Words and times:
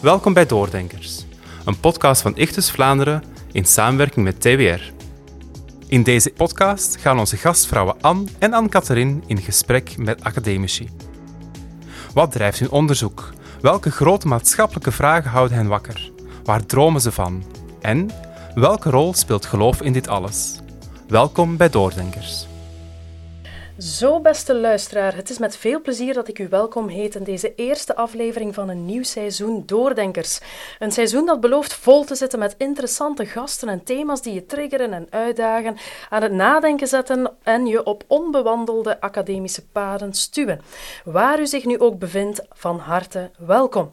Welkom 0.00 0.32
bij 0.32 0.46
Doordenkers, 0.46 1.24
een 1.64 1.80
podcast 1.80 2.22
van 2.22 2.36
Ichtus 2.36 2.70
Vlaanderen 2.70 3.22
in 3.52 3.64
samenwerking 3.64 4.24
met 4.24 4.40
TWR. 4.40 4.92
In 5.86 6.02
deze 6.02 6.30
podcast 6.30 6.96
gaan 6.96 7.18
onze 7.18 7.36
gastvrouwen 7.36 7.96
Anne 8.00 8.26
en 8.38 8.52
Anne-Catherine 8.52 9.20
in 9.26 9.38
gesprek 9.38 9.96
met 9.96 10.24
academici. 10.24 10.88
Wat 12.14 12.32
drijft 12.32 12.58
hun 12.58 12.70
onderzoek? 12.70 13.32
Welke 13.60 13.90
grote 13.90 14.26
maatschappelijke 14.28 14.92
vragen 14.92 15.30
houden 15.30 15.56
hen 15.56 15.66
wakker? 15.66 16.10
Waar 16.44 16.66
dromen 16.66 17.00
ze 17.00 17.12
van? 17.12 17.44
En 17.80 18.10
welke 18.54 18.90
rol 18.90 19.14
speelt 19.14 19.46
geloof 19.46 19.82
in 19.82 19.92
dit 19.92 20.08
alles? 20.08 20.58
Welkom 21.08 21.56
bij 21.56 21.68
Doordenkers. 21.68 22.46
Zo, 23.78 24.20
beste 24.20 24.54
luisteraar, 24.54 25.14
het 25.14 25.30
is 25.30 25.38
met 25.38 25.56
veel 25.56 25.80
plezier 25.80 26.14
dat 26.14 26.28
ik 26.28 26.38
u 26.38 26.48
welkom 26.48 26.88
heet 26.88 27.14
in 27.14 27.24
deze 27.24 27.54
eerste 27.54 27.96
aflevering 27.96 28.54
van 28.54 28.68
een 28.68 28.84
nieuw 28.84 29.02
seizoen 29.02 29.62
Doordenkers. 29.66 30.40
Een 30.78 30.92
seizoen 30.92 31.26
dat 31.26 31.40
belooft 31.40 31.74
vol 31.74 32.04
te 32.04 32.14
zitten 32.14 32.38
met 32.38 32.54
interessante 32.56 33.26
gasten 33.26 33.68
en 33.68 33.84
thema's 33.84 34.22
die 34.22 34.34
je 34.34 34.46
triggeren 34.46 34.92
en 34.92 35.06
uitdagen, 35.10 35.76
aan 36.08 36.22
het 36.22 36.32
nadenken 36.32 36.86
zetten 36.86 37.30
en 37.42 37.66
je 37.66 37.84
op 37.84 38.04
onbewandelde 38.06 39.00
academische 39.00 39.66
paden 39.66 40.14
stuwen. 40.14 40.60
Waar 41.04 41.40
u 41.40 41.46
zich 41.46 41.64
nu 41.64 41.78
ook 41.78 41.98
bevindt, 41.98 42.42
van 42.50 42.78
harte 42.78 43.30
welkom. 43.36 43.92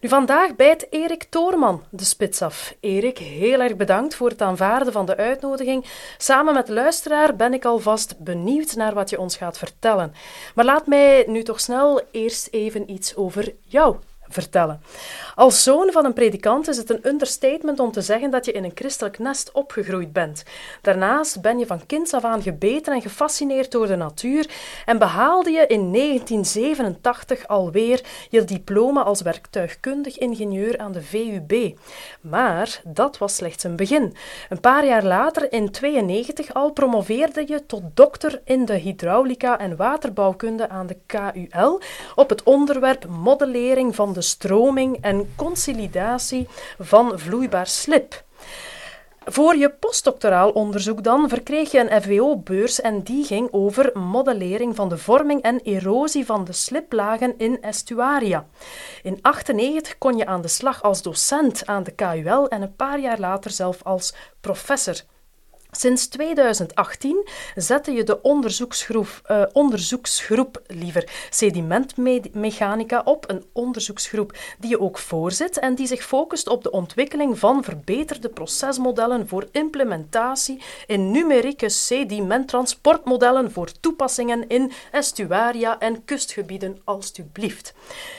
Nu, 0.00 0.08
vandaag 0.08 0.56
bijt 0.56 0.86
Erik 0.90 1.24
Toorman 1.24 1.82
de 1.90 2.04
spits 2.04 2.42
af. 2.42 2.74
Erik, 2.80 3.18
heel 3.18 3.60
erg 3.60 3.76
bedankt 3.76 4.14
voor 4.14 4.28
het 4.28 4.42
aanvaarden 4.42 4.92
van 4.92 5.06
de 5.06 5.16
uitnodiging. 5.16 5.84
Samen 6.18 6.54
met 6.54 6.68
luisteraar 6.68 7.36
ben 7.36 7.54
ik 7.54 7.64
alvast 7.64 8.18
benieuwd 8.18 8.74
naar 8.74 8.94
wat 8.94 9.10
je 9.10 9.20
ons 9.20 9.36
gaat 9.36 9.58
vertellen. 9.58 10.14
Maar 10.54 10.64
laat 10.64 10.86
mij 10.86 11.24
nu 11.26 11.42
toch 11.42 11.60
snel 11.60 12.00
eerst 12.10 12.48
even 12.50 12.90
iets 12.90 13.16
over 13.16 13.54
jou 13.60 13.96
vertellen. 14.30 14.82
Als 15.34 15.62
zoon 15.62 15.92
van 15.92 16.04
een 16.04 16.12
predikant 16.12 16.68
is 16.68 16.76
het 16.76 16.90
een 16.90 17.08
understatement 17.08 17.80
om 17.80 17.92
te 17.92 18.00
zeggen 18.00 18.30
dat 18.30 18.44
je 18.44 18.52
in 18.52 18.64
een 18.64 18.72
christelijk 18.74 19.18
nest 19.18 19.52
opgegroeid 19.52 20.12
bent. 20.12 20.42
Daarnaast 20.82 21.40
ben 21.40 21.58
je 21.58 21.66
van 21.66 21.86
kinds 21.86 22.12
af 22.12 22.24
aan 22.24 22.42
gebeten 22.42 22.92
en 22.92 23.02
gefascineerd 23.02 23.70
door 23.70 23.86
de 23.86 23.96
natuur 23.96 24.50
en 24.84 24.98
behaalde 24.98 25.50
je 25.50 25.66
in 25.66 25.92
1987 25.92 27.46
alweer 27.46 28.00
je 28.28 28.44
diploma 28.44 29.02
als 29.02 29.22
werktuigkundig 29.22 30.18
ingenieur 30.18 30.78
aan 30.78 30.92
de 30.92 31.02
VUB. 31.02 31.76
Maar 32.20 32.80
dat 32.84 33.18
was 33.18 33.34
slechts 33.34 33.64
een 33.64 33.76
begin. 33.76 34.14
Een 34.48 34.60
paar 34.60 34.86
jaar 34.86 35.04
later, 35.04 35.52
in 35.52 35.70
92 35.70 36.54
al, 36.54 36.72
promoveerde 36.72 37.44
je 37.46 37.66
tot 37.66 37.82
dokter 37.94 38.40
in 38.44 38.64
de 38.64 38.74
hydraulica 38.74 39.58
en 39.58 39.76
waterbouwkunde 39.76 40.68
aan 40.68 40.86
de 40.86 40.96
KUL 41.06 41.80
op 42.14 42.28
het 42.28 42.42
onderwerp 42.42 43.06
modellering 43.08 43.94
van 43.94 44.12
de 44.12 44.19
stroming 44.20 44.98
en 45.00 45.32
consolidatie 45.36 46.48
van 46.78 47.18
vloeibaar 47.18 47.66
slip. 47.66 48.24
Voor 49.24 49.56
je 49.56 49.70
postdoctoraal 49.70 50.50
onderzoek 50.50 51.04
dan 51.04 51.28
verkreeg 51.28 51.70
je 51.70 51.90
een 51.90 52.02
FWO-beurs 52.02 52.80
en 52.80 53.02
die 53.02 53.24
ging 53.24 53.48
over 53.50 53.90
modellering 53.98 54.76
van 54.76 54.88
de 54.88 54.98
vorming 54.98 55.42
en 55.42 55.60
erosie 55.60 56.26
van 56.26 56.44
de 56.44 56.52
sliplagen 56.52 57.34
in 57.38 57.62
estuaria. 57.62 58.46
In 59.02 59.18
1998 59.22 59.98
kon 59.98 60.16
je 60.16 60.26
aan 60.26 60.42
de 60.42 60.48
slag 60.48 60.82
als 60.82 61.02
docent 61.02 61.66
aan 61.66 61.82
de 61.82 61.90
KUL 61.90 62.48
en 62.48 62.62
een 62.62 62.76
paar 62.76 63.00
jaar 63.00 63.18
later 63.18 63.50
zelf 63.50 63.82
als 63.82 64.14
professor. 64.40 64.94
Sinds 65.70 66.08
2018 66.08 67.28
zette 67.54 67.92
je 67.92 68.04
de 68.04 68.22
onderzoeksgroep, 68.22 69.20
uh, 69.30 69.42
onderzoeksgroep 69.52 70.62
liever 70.66 71.08
sedimentmechanica 71.30 73.02
op, 73.04 73.24
een 73.28 73.44
onderzoeksgroep 73.52 74.38
die 74.58 74.70
je 74.70 74.80
ook 74.80 74.98
voorzit 74.98 75.58
en 75.58 75.74
die 75.74 75.86
zich 75.86 76.02
focust 76.02 76.48
op 76.48 76.62
de 76.62 76.70
ontwikkeling 76.70 77.38
van 77.38 77.64
verbeterde 77.64 78.28
procesmodellen 78.28 79.28
voor 79.28 79.48
implementatie 79.52 80.62
in 80.86 81.10
numerieke 81.10 81.68
sedimenttransportmodellen 81.68 83.52
voor 83.52 83.72
toepassingen 83.80 84.48
in 84.48 84.72
estuaria 84.90 85.78
en 85.78 86.04
kustgebieden, 86.04 86.78
alstublieft. 86.84 87.74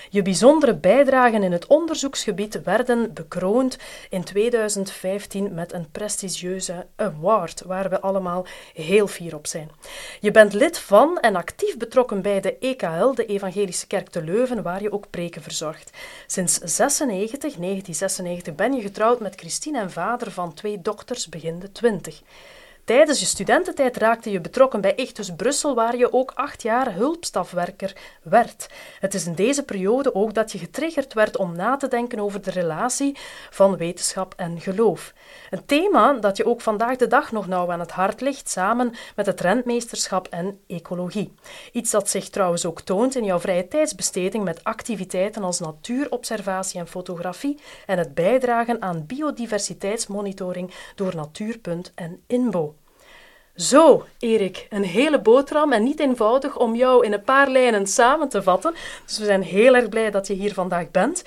Je 0.09 0.21
bijzondere 0.21 0.75
bijdragen 0.75 1.43
in 1.43 1.51
het 1.51 1.67
onderzoeksgebied 1.67 2.63
werden 2.63 3.13
bekroond 3.13 3.77
in 4.09 4.23
2015 4.23 5.53
met 5.53 5.73
een 5.73 5.91
prestigieuze 5.91 6.87
award, 6.95 7.40
waar 7.65 7.89
we 7.89 8.01
allemaal 8.01 8.45
heel 8.73 9.07
fier 9.07 9.35
op 9.35 9.47
zijn. 9.47 9.71
Je 10.19 10.31
bent 10.31 10.53
lid 10.53 10.77
van 10.77 11.19
en 11.19 11.35
actief 11.35 11.77
betrokken 11.77 12.21
bij 12.21 12.41
de 12.41 12.57
EKL, 12.57 13.13
de 13.13 13.25
Evangelische 13.25 13.87
Kerk 13.87 14.09
te 14.09 14.23
Leuven, 14.23 14.63
waar 14.63 14.81
je 14.81 14.91
ook 14.91 15.09
preken 15.09 15.41
verzorgt. 15.41 15.91
Sinds 16.27 16.57
96, 16.57 17.39
1996 17.39 18.55
ben 18.55 18.73
je 18.73 18.81
getrouwd 18.81 19.19
met 19.19 19.35
Christine 19.35 19.79
en 19.79 19.91
vader 19.91 20.31
van 20.31 20.53
twee 20.53 20.81
dochters 20.81 21.29
begin 21.29 21.59
de 21.59 21.71
20. 21.71 22.21
Tijdens 22.91 23.19
je 23.19 23.25
studententijd 23.25 23.97
raakte 23.97 24.31
je 24.31 24.41
betrokken 24.41 24.81
bij 24.81 24.95
Ichtus 24.95 25.35
Brussel, 25.35 25.75
waar 25.75 25.97
je 25.97 26.13
ook 26.13 26.31
acht 26.35 26.61
jaar 26.61 26.93
hulpstafwerker 26.93 27.95
werd. 28.23 28.67
Het 28.99 29.13
is 29.13 29.25
in 29.25 29.35
deze 29.35 29.63
periode 29.63 30.15
ook 30.15 30.33
dat 30.33 30.51
je 30.51 30.57
getriggerd 30.57 31.13
werd 31.13 31.37
om 31.37 31.55
na 31.55 31.77
te 31.77 31.87
denken 31.87 32.19
over 32.19 32.41
de 32.41 32.51
relatie 32.51 33.17
van 33.49 33.77
wetenschap 33.77 34.33
en 34.37 34.61
geloof. 34.61 35.13
Een 35.49 35.65
thema 35.65 36.13
dat 36.13 36.37
je 36.37 36.45
ook 36.45 36.61
vandaag 36.61 36.95
de 36.95 37.07
dag 37.07 37.31
nog 37.31 37.47
nauw 37.47 37.71
aan 37.71 37.79
het 37.79 37.91
hart 37.91 38.21
ligt, 38.21 38.49
samen 38.49 38.93
met 39.15 39.25
het 39.25 39.41
rentmeesterschap 39.41 40.27
en 40.27 40.59
ecologie. 40.67 41.33
Iets 41.71 41.91
dat 41.91 42.09
zich 42.09 42.29
trouwens 42.29 42.65
ook 42.65 42.81
toont 42.81 43.15
in 43.15 43.23
jouw 43.23 43.39
vrije 43.39 43.67
tijdsbesteding 43.67 44.43
met 44.43 44.63
activiteiten 44.63 45.43
als 45.43 45.59
natuurobservatie 45.59 46.79
en 46.79 46.87
fotografie 46.87 47.59
en 47.85 47.97
het 47.97 48.13
bijdragen 48.13 48.81
aan 48.81 49.05
biodiversiteitsmonitoring 49.05 50.73
door 50.95 51.15
Natuurpunt 51.15 51.91
en 51.95 52.23
Inbo. 52.27 52.75
Zo, 53.55 54.05
Erik, 54.19 54.67
een 54.69 54.83
hele 54.83 55.19
boterham 55.19 55.71
en 55.71 55.83
niet 55.83 55.99
eenvoudig 55.99 56.57
om 56.57 56.75
jou 56.75 57.05
in 57.05 57.13
een 57.13 57.23
paar 57.23 57.49
lijnen 57.49 57.87
samen 57.87 58.29
te 58.29 58.43
vatten. 58.43 58.73
Dus 59.05 59.17
we 59.17 59.25
zijn 59.25 59.41
heel 59.41 59.75
erg 59.75 59.89
blij 59.89 60.11
dat 60.11 60.27
je 60.27 60.33
hier 60.33 60.53
vandaag 60.53 60.91
bent. 60.91 61.23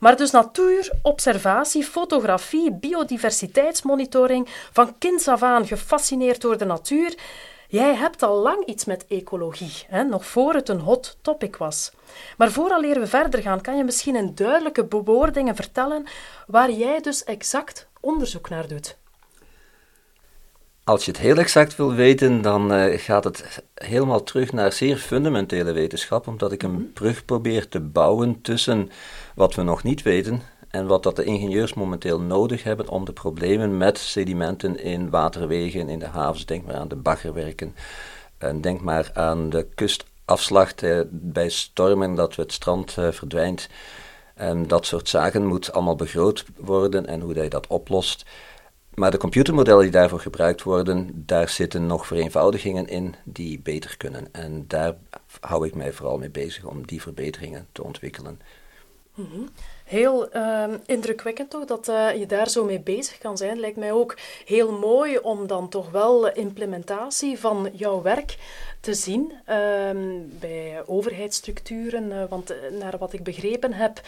Maar 0.00 0.16
dus 0.16 0.30
natuur, 0.30 0.90
observatie, 1.02 1.84
fotografie, 1.84 2.72
biodiversiteitsmonitoring, 2.72 4.48
van 4.72 4.98
kinds 4.98 5.28
af 5.28 5.42
aan 5.42 5.66
gefascineerd 5.66 6.40
door 6.40 6.58
de 6.58 6.64
natuur. 6.64 7.14
Jij 7.68 7.94
hebt 7.94 8.22
al 8.22 8.36
lang 8.36 8.66
iets 8.66 8.84
met 8.84 9.06
ecologie, 9.08 9.84
hè? 9.88 10.02
nog 10.02 10.26
voor 10.26 10.54
het 10.54 10.68
een 10.68 10.80
hot 10.80 11.16
topic 11.20 11.56
was. 11.56 11.92
Maar 12.36 12.50
vooraleer 12.50 13.00
we 13.00 13.06
verder 13.06 13.42
gaan, 13.42 13.60
kan 13.60 13.76
je 13.76 13.84
misschien 13.84 14.16
in 14.16 14.34
duidelijke 14.34 14.84
bewoordingen 14.84 15.54
vertellen 15.54 16.06
waar 16.46 16.70
jij 16.70 17.00
dus 17.00 17.24
exact 17.24 17.86
onderzoek 18.00 18.48
naar 18.48 18.68
doet. 18.68 18.96
Als 20.84 21.04
je 21.04 21.10
het 21.10 21.20
heel 21.20 21.36
exact 21.36 21.76
wil 21.76 21.94
weten, 21.94 22.42
dan 22.42 22.72
uh, 22.72 22.98
gaat 22.98 23.24
het 23.24 23.62
helemaal 23.74 24.22
terug 24.22 24.52
naar 24.52 24.72
zeer 24.72 24.96
fundamentele 24.96 25.72
wetenschap, 25.72 26.26
omdat 26.26 26.52
ik 26.52 26.62
een 26.62 26.72
mhm. 26.72 26.92
brug 26.92 27.24
probeer 27.24 27.68
te 27.68 27.80
bouwen 27.80 28.40
tussen 28.40 28.90
wat 29.34 29.54
we 29.54 29.62
nog 29.62 29.82
niet 29.82 30.02
weten 30.02 30.42
en 30.70 30.86
wat 30.86 31.02
dat 31.02 31.16
de 31.16 31.24
ingenieurs 31.24 31.74
momenteel 31.74 32.20
nodig 32.20 32.62
hebben 32.62 32.88
om 32.88 33.04
de 33.04 33.12
problemen 33.12 33.76
met 33.76 33.98
sedimenten 33.98 34.82
in 34.82 35.10
waterwegen, 35.10 35.88
in 35.88 35.98
de 35.98 36.06
havens, 36.06 36.46
denk 36.46 36.66
maar 36.66 36.76
aan 36.76 36.88
de 36.88 36.96
baggerwerken, 36.96 37.74
en 38.38 38.60
denk 38.60 38.80
maar 38.80 39.10
aan 39.14 39.50
de 39.50 39.66
kustafslag 39.74 40.82
uh, 40.82 41.00
bij 41.10 41.48
stormen, 41.48 42.14
dat 42.14 42.36
het 42.36 42.52
strand 42.52 42.96
uh, 42.98 43.10
verdwijnt. 43.10 43.68
En 44.34 44.66
dat 44.66 44.86
soort 44.86 45.08
zaken 45.08 45.46
moet 45.46 45.72
allemaal 45.72 45.96
begroot 45.96 46.44
worden 46.56 47.06
en 47.06 47.20
hoe 47.20 47.34
je 47.34 47.48
dat 47.48 47.66
oplost. 47.66 48.24
Maar 48.94 49.10
de 49.10 49.16
computermodellen 49.16 49.82
die 49.82 49.90
daarvoor 49.90 50.20
gebruikt 50.20 50.62
worden, 50.62 51.24
daar 51.26 51.48
zitten 51.48 51.86
nog 51.86 52.06
vereenvoudigingen 52.06 52.86
in 52.86 53.14
die 53.24 53.60
beter 53.60 53.96
kunnen. 53.96 54.28
En 54.32 54.64
daar 54.68 54.94
hou 55.40 55.66
ik 55.66 55.74
mij 55.74 55.92
vooral 55.92 56.18
mee 56.18 56.30
bezig 56.30 56.64
om 56.64 56.86
die 56.86 57.00
verbeteringen 57.02 57.66
te 57.72 57.84
ontwikkelen. 57.84 58.40
Mhm. 59.14 59.40
Heel 59.84 60.36
uh, 60.36 60.64
indrukwekkend 60.86 61.50
toch 61.50 61.64
dat 61.64 61.88
uh, 61.88 62.14
je 62.14 62.26
daar 62.26 62.48
zo 62.48 62.64
mee 62.64 62.80
bezig 62.80 63.18
kan 63.18 63.36
zijn. 63.36 63.60
Lijkt 63.60 63.76
mij 63.76 63.92
ook 63.92 64.16
heel 64.44 64.72
mooi 64.72 65.18
om 65.18 65.46
dan 65.46 65.68
toch 65.68 65.90
wel 65.90 66.28
implementatie 66.28 67.38
van 67.38 67.70
jouw 67.72 68.02
werk 68.02 68.36
te 68.80 68.94
zien 68.94 69.32
ehm, 69.44 70.20
bij 70.40 70.82
overheidsstructuren. 70.86 72.10
Uh, 72.10 72.24
want 72.28 72.50
eh, 72.50 72.70
naar 72.78 72.98
wat 72.98 73.12
ik 73.12 73.22
begrepen 73.22 73.72
heb, 73.72 74.00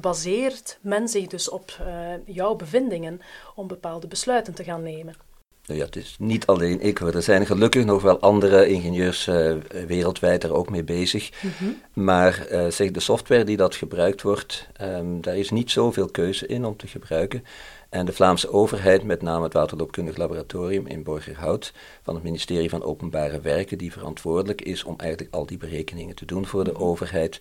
baseert 0.00 0.78
men 0.80 1.08
zich 1.08 1.26
dus 1.26 1.48
op 1.48 1.76
jouw 2.24 2.54
bevindingen 2.54 3.20
om 3.54 3.66
bepaalde 3.66 4.06
besluiten 4.06 4.54
te 4.54 4.64
gaan 4.64 4.82
nemen. 4.82 5.31
Nou 5.66 5.78
ja, 5.78 5.84
het 5.86 5.96
is 5.96 6.16
niet 6.18 6.46
alleen 6.46 6.80
ik 6.80 7.00
Er 7.00 7.22
zijn 7.22 7.46
gelukkig 7.46 7.84
nog 7.84 8.02
wel 8.02 8.20
andere 8.20 8.68
ingenieurs 8.68 9.26
uh, 9.26 9.54
wereldwijd 9.86 10.44
er 10.44 10.54
ook 10.54 10.70
mee 10.70 10.84
bezig. 10.84 11.30
Mhm. 11.42 11.70
Maar 11.92 12.46
uh, 12.50 12.66
zeg, 12.66 12.90
de 12.90 13.00
software 13.00 13.44
die 13.44 13.56
dat 13.56 13.74
gebruikt 13.74 14.22
wordt, 14.22 14.68
um, 14.80 15.20
daar 15.20 15.36
is 15.36 15.50
niet 15.50 15.70
zoveel 15.70 16.08
keuze 16.08 16.46
in 16.46 16.64
om 16.64 16.76
te 16.76 16.86
gebruiken. 16.86 17.44
En 17.88 18.06
de 18.06 18.12
Vlaamse 18.12 18.52
overheid, 18.52 19.02
met 19.02 19.22
name 19.22 19.44
het 19.44 19.52
Waterloopkundig 19.52 20.16
Laboratorium 20.16 20.86
in 20.86 21.02
Borgerhout 21.02 21.72
van 22.02 22.14
het 22.14 22.22
ministerie 22.24 22.70
van 22.70 22.82
Openbare 22.82 23.40
Werken, 23.40 23.78
die 23.78 23.92
verantwoordelijk 23.92 24.62
is 24.62 24.84
om 24.84 24.94
eigenlijk 24.98 25.34
al 25.34 25.46
die 25.46 25.58
berekeningen 25.58 26.14
te 26.14 26.24
doen 26.24 26.46
voor 26.46 26.64
de 26.64 26.72
mhm. 26.72 26.82
overheid, 26.82 27.40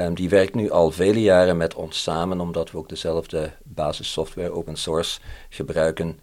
Um, 0.00 0.14
die 0.14 0.28
werkt 0.28 0.54
nu 0.54 0.70
al 0.70 0.90
vele 0.90 1.22
jaren 1.22 1.56
met 1.56 1.74
ons 1.74 2.02
samen, 2.02 2.40
omdat 2.40 2.70
we 2.70 2.78
ook 2.78 2.88
dezelfde 2.88 3.52
basissoftware 3.62 4.50
open 4.50 4.76
source 4.76 5.20
gebruiken. 5.48 6.20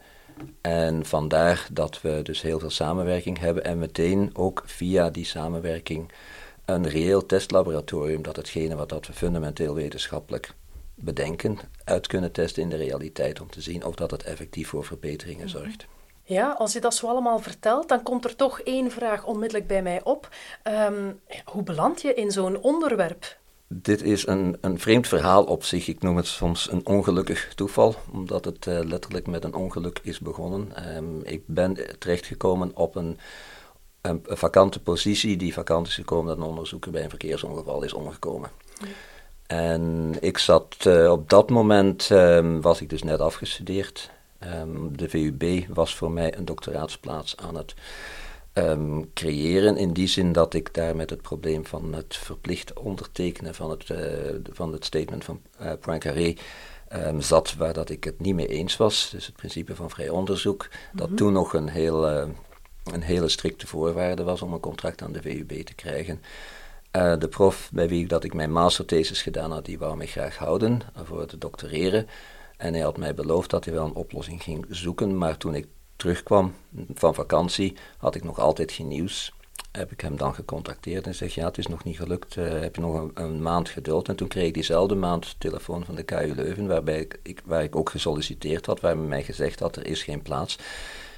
En 0.61 1.05
vandaar 1.05 1.67
dat 1.71 2.01
we 2.01 2.19
dus 2.23 2.41
heel 2.41 2.59
veel 2.59 2.69
samenwerking 2.69 3.39
hebben 3.39 3.63
en 3.63 3.79
meteen 3.79 4.29
ook 4.33 4.63
via 4.65 5.09
die 5.09 5.25
samenwerking 5.25 6.11
een 6.65 6.87
reëel 6.87 7.25
testlaboratorium, 7.25 8.21
dat 8.21 8.35
hetgene 8.35 8.75
wat 8.75 8.89
dat 8.89 9.07
we 9.07 9.13
fundamenteel 9.13 9.73
wetenschappelijk 9.73 10.53
bedenken, 10.95 11.59
uit 11.83 12.07
kunnen 12.07 12.31
testen 12.31 12.63
in 12.63 12.69
de 12.69 12.75
realiteit 12.75 13.41
om 13.41 13.49
te 13.49 13.61
zien 13.61 13.85
of 13.85 13.95
dat 13.95 14.11
het 14.11 14.23
effectief 14.23 14.67
voor 14.67 14.83
verbeteringen 14.83 15.47
mhm. 15.47 15.57
zorgt. 15.57 15.85
Ja, 16.23 16.51
als 16.51 16.73
je 16.73 16.79
dat 16.79 16.95
zo 16.95 17.07
allemaal 17.07 17.39
vertelt, 17.39 17.89
dan 17.89 18.03
komt 18.03 18.25
er 18.25 18.35
toch 18.35 18.59
één 18.59 18.91
vraag 18.91 19.25
onmiddellijk 19.25 19.67
bij 19.67 19.81
mij 19.81 20.03
op. 20.03 20.29
Ehm, 20.63 21.11
hoe 21.45 21.63
beland 21.63 22.01
je 22.01 22.13
in 22.13 22.31
zo'n 22.31 22.61
onderwerp? 22.61 23.37
Dit 23.67 24.01
is 24.01 24.27
een, 24.27 24.57
een 24.61 24.79
vreemd 24.79 25.07
verhaal 25.07 25.43
op 25.43 25.63
zich. 25.63 25.87
Ik 25.87 26.01
noem 26.01 26.15
het 26.15 26.27
soms 26.27 26.71
een 26.71 26.85
ongelukkig 26.85 27.53
toeval, 27.55 27.95
omdat 28.11 28.45
het 28.45 28.65
uh, 28.65 28.79
letterlijk 28.83 29.27
met 29.27 29.43
een 29.43 29.53
ongeluk 29.53 29.99
is 30.03 30.19
begonnen. 30.19 30.95
Um, 30.97 31.21
ik 31.23 31.43
ben 31.45 31.77
terechtgekomen 31.99 32.71
op 32.75 32.95
een, 32.95 33.17
een, 34.01 34.21
vakante 34.23 34.79
positie 34.79 35.37
die 35.37 35.53
vakant 35.53 35.87
is 35.87 35.95
gekomen 35.95 36.27
dat 36.27 36.37
een 36.37 36.49
onderzoeker 36.49 36.91
bij 36.91 37.03
een 37.03 37.09
verkeersongeval 37.09 37.83
is 37.83 37.93
omgekomen. 37.93 38.49
En 39.47 40.13
ik 40.19 40.37
zat 40.37 40.75
uh, 40.87 41.11
op 41.11 41.29
dat 41.29 41.49
moment, 41.49 42.09
um, 42.09 42.61
was 42.61 42.81
ik 42.81 42.89
dus 42.89 43.03
net 43.03 43.19
afgestudeerd. 43.19 44.09
Um, 44.43 44.97
de 44.97 45.09
VUB 45.09 45.65
was 45.67 45.95
voor 45.95 46.11
mij 46.11 46.37
een 46.37 46.45
doctoraatsplaats 46.45 47.37
aan 47.37 47.55
het 47.55 47.73
um, 48.57 49.13
creëren. 49.13 49.77
In 49.77 49.93
die 49.93 50.07
zin 50.07 50.31
dat 50.31 50.53
ik 50.53 50.73
daar 50.73 50.95
met 50.95 51.09
het 51.09 51.21
probleem 51.21 51.65
van 51.65 51.93
het 51.93 52.17
verplicht 52.17 52.73
ondertekenen 52.73 53.55
van 53.55 53.69
het, 53.69 53.89
uh, 53.89 53.99
van 54.51 54.73
het 54.73 54.85
statement 54.85 55.23
van 55.23 55.41
uh, 55.61 55.71
Poincaré 55.79 56.35
um, 56.93 57.21
zat, 57.21 57.55
waar 57.55 57.73
dat 57.73 57.89
ik 57.89 58.03
het 58.03 58.19
niet 58.19 58.35
mee 58.35 58.47
eens 58.47 58.77
was. 58.77 59.09
Dus 59.11 59.25
het 59.25 59.35
principe 59.35 59.75
van 59.75 59.89
vrij 59.89 60.09
onderzoek, 60.09 60.67
dat 60.93 61.07
mhm. 61.07 61.17
toen 61.17 61.33
nog 61.33 61.53
een, 61.53 61.69
heel, 61.69 62.11
uh, 62.11 62.27
een 62.83 63.01
hele 63.01 63.29
strikte 63.29 63.67
voorwaarde 63.67 64.23
was 64.23 64.41
om 64.41 64.53
een 64.53 64.59
contract 64.59 65.01
aan 65.01 65.11
de 65.11 65.21
VUB 65.21 65.65
te 65.65 65.75
krijgen. 65.75 66.21
Uh, 66.95 67.17
de 67.17 67.27
prof 67.27 67.69
bij 67.73 67.87
wie 67.87 68.01
ik, 68.01 68.09
dat 68.09 68.23
ik 68.23 68.33
mijn 68.33 68.51
masterthesis 68.51 69.21
gedaan 69.21 69.51
had, 69.51 69.65
die 69.65 69.79
wou 69.79 69.97
mij 69.97 70.07
graag 70.07 70.37
houden 70.37 70.81
voor 71.03 71.25
te 71.25 71.37
doctoreren. 71.37 72.07
En 72.57 72.73
hij 72.73 72.83
had 72.83 72.97
mij 72.97 73.13
beloofd 73.13 73.49
dat 73.49 73.65
hij 73.65 73.73
wel 73.73 73.85
een 73.85 73.93
oplossing 73.93 74.43
ging 74.43 74.65
zoeken, 74.69 75.17
maar 75.17 75.37
toen 75.37 75.55
ik 75.55 75.67
terugkwam 75.95 76.53
van 76.93 77.13
vakantie, 77.13 77.73
had 77.97 78.15
ik 78.15 78.23
nog 78.23 78.39
altijd 78.39 78.71
geen 78.71 78.87
nieuws. 78.87 79.33
Heb 79.71 79.91
ik 79.91 80.01
hem 80.01 80.17
dan 80.17 80.35
gecontacteerd 80.35 81.07
en 81.07 81.15
zeg 81.15 81.35
ja, 81.35 81.45
het 81.45 81.57
is 81.57 81.67
nog 81.67 81.83
niet 81.83 81.97
gelukt, 81.97 82.35
uh, 82.35 82.49
heb 82.49 82.75
je 82.75 82.81
nog 82.81 82.93
een, 82.93 83.11
een, 83.13 83.41
maand 83.41 83.69
geduld. 83.69 84.07
En 84.07 84.15
toen 84.15 84.27
kreeg 84.27 84.47
ik 84.47 84.53
diezelfde 84.53 84.95
maand 84.95 85.35
telefoon 85.37 85.85
van 85.85 85.95
de 85.95 86.03
KU 86.03 86.33
Leuven, 86.35 86.67
waarbij 86.67 87.07
ik, 87.23 87.41
waar 87.45 87.63
ik 87.63 87.75
ook 87.75 87.89
gesolliciteerd 87.89 88.65
had, 88.65 88.79
waar 88.79 88.97
men 88.97 89.07
mij 89.07 89.23
gezegd 89.23 89.59
had, 89.59 89.75
er 89.75 89.87
is 89.87 90.03
geen 90.03 90.21
plaats. 90.21 90.57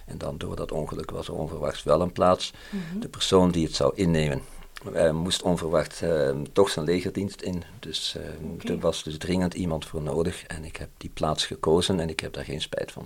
En 0.05 0.17
dan 0.17 0.37
door 0.37 0.55
dat 0.55 0.71
ongeluk 0.71 1.11
was 1.11 1.27
er 1.27 1.33
onverwachts 1.33 1.83
wel 1.83 2.01
een 2.01 2.11
plaats. 2.11 2.53
Mhm. 2.69 2.99
De 2.99 3.09
persoon 3.09 3.51
die 3.51 3.65
het 3.65 3.75
zou 3.75 3.91
innemen, 3.95 4.41
uh, 4.85 5.11
moest 5.11 5.41
onverwacht 5.41 6.01
uh, 6.03 6.29
toch 6.53 6.69
zijn 6.69 6.85
legerdienst 6.85 7.41
in. 7.41 7.63
Dus 7.79 8.15
uh, 8.17 8.71
er 8.71 8.79
was 8.79 9.03
dus 9.03 9.17
dringend 9.17 9.53
iemand 9.53 9.85
voor 9.85 10.01
nodig. 10.01 10.43
En 10.43 10.63
ik 10.63 10.75
heb 10.75 10.89
die 10.97 11.09
plaats 11.09 11.45
gekozen 11.45 11.99
en 11.99 12.09
ik 12.09 12.19
heb 12.19 12.33
daar 12.33 12.43
geen 12.43 12.61
spijt 12.61 12.91
van. 12.91 13.05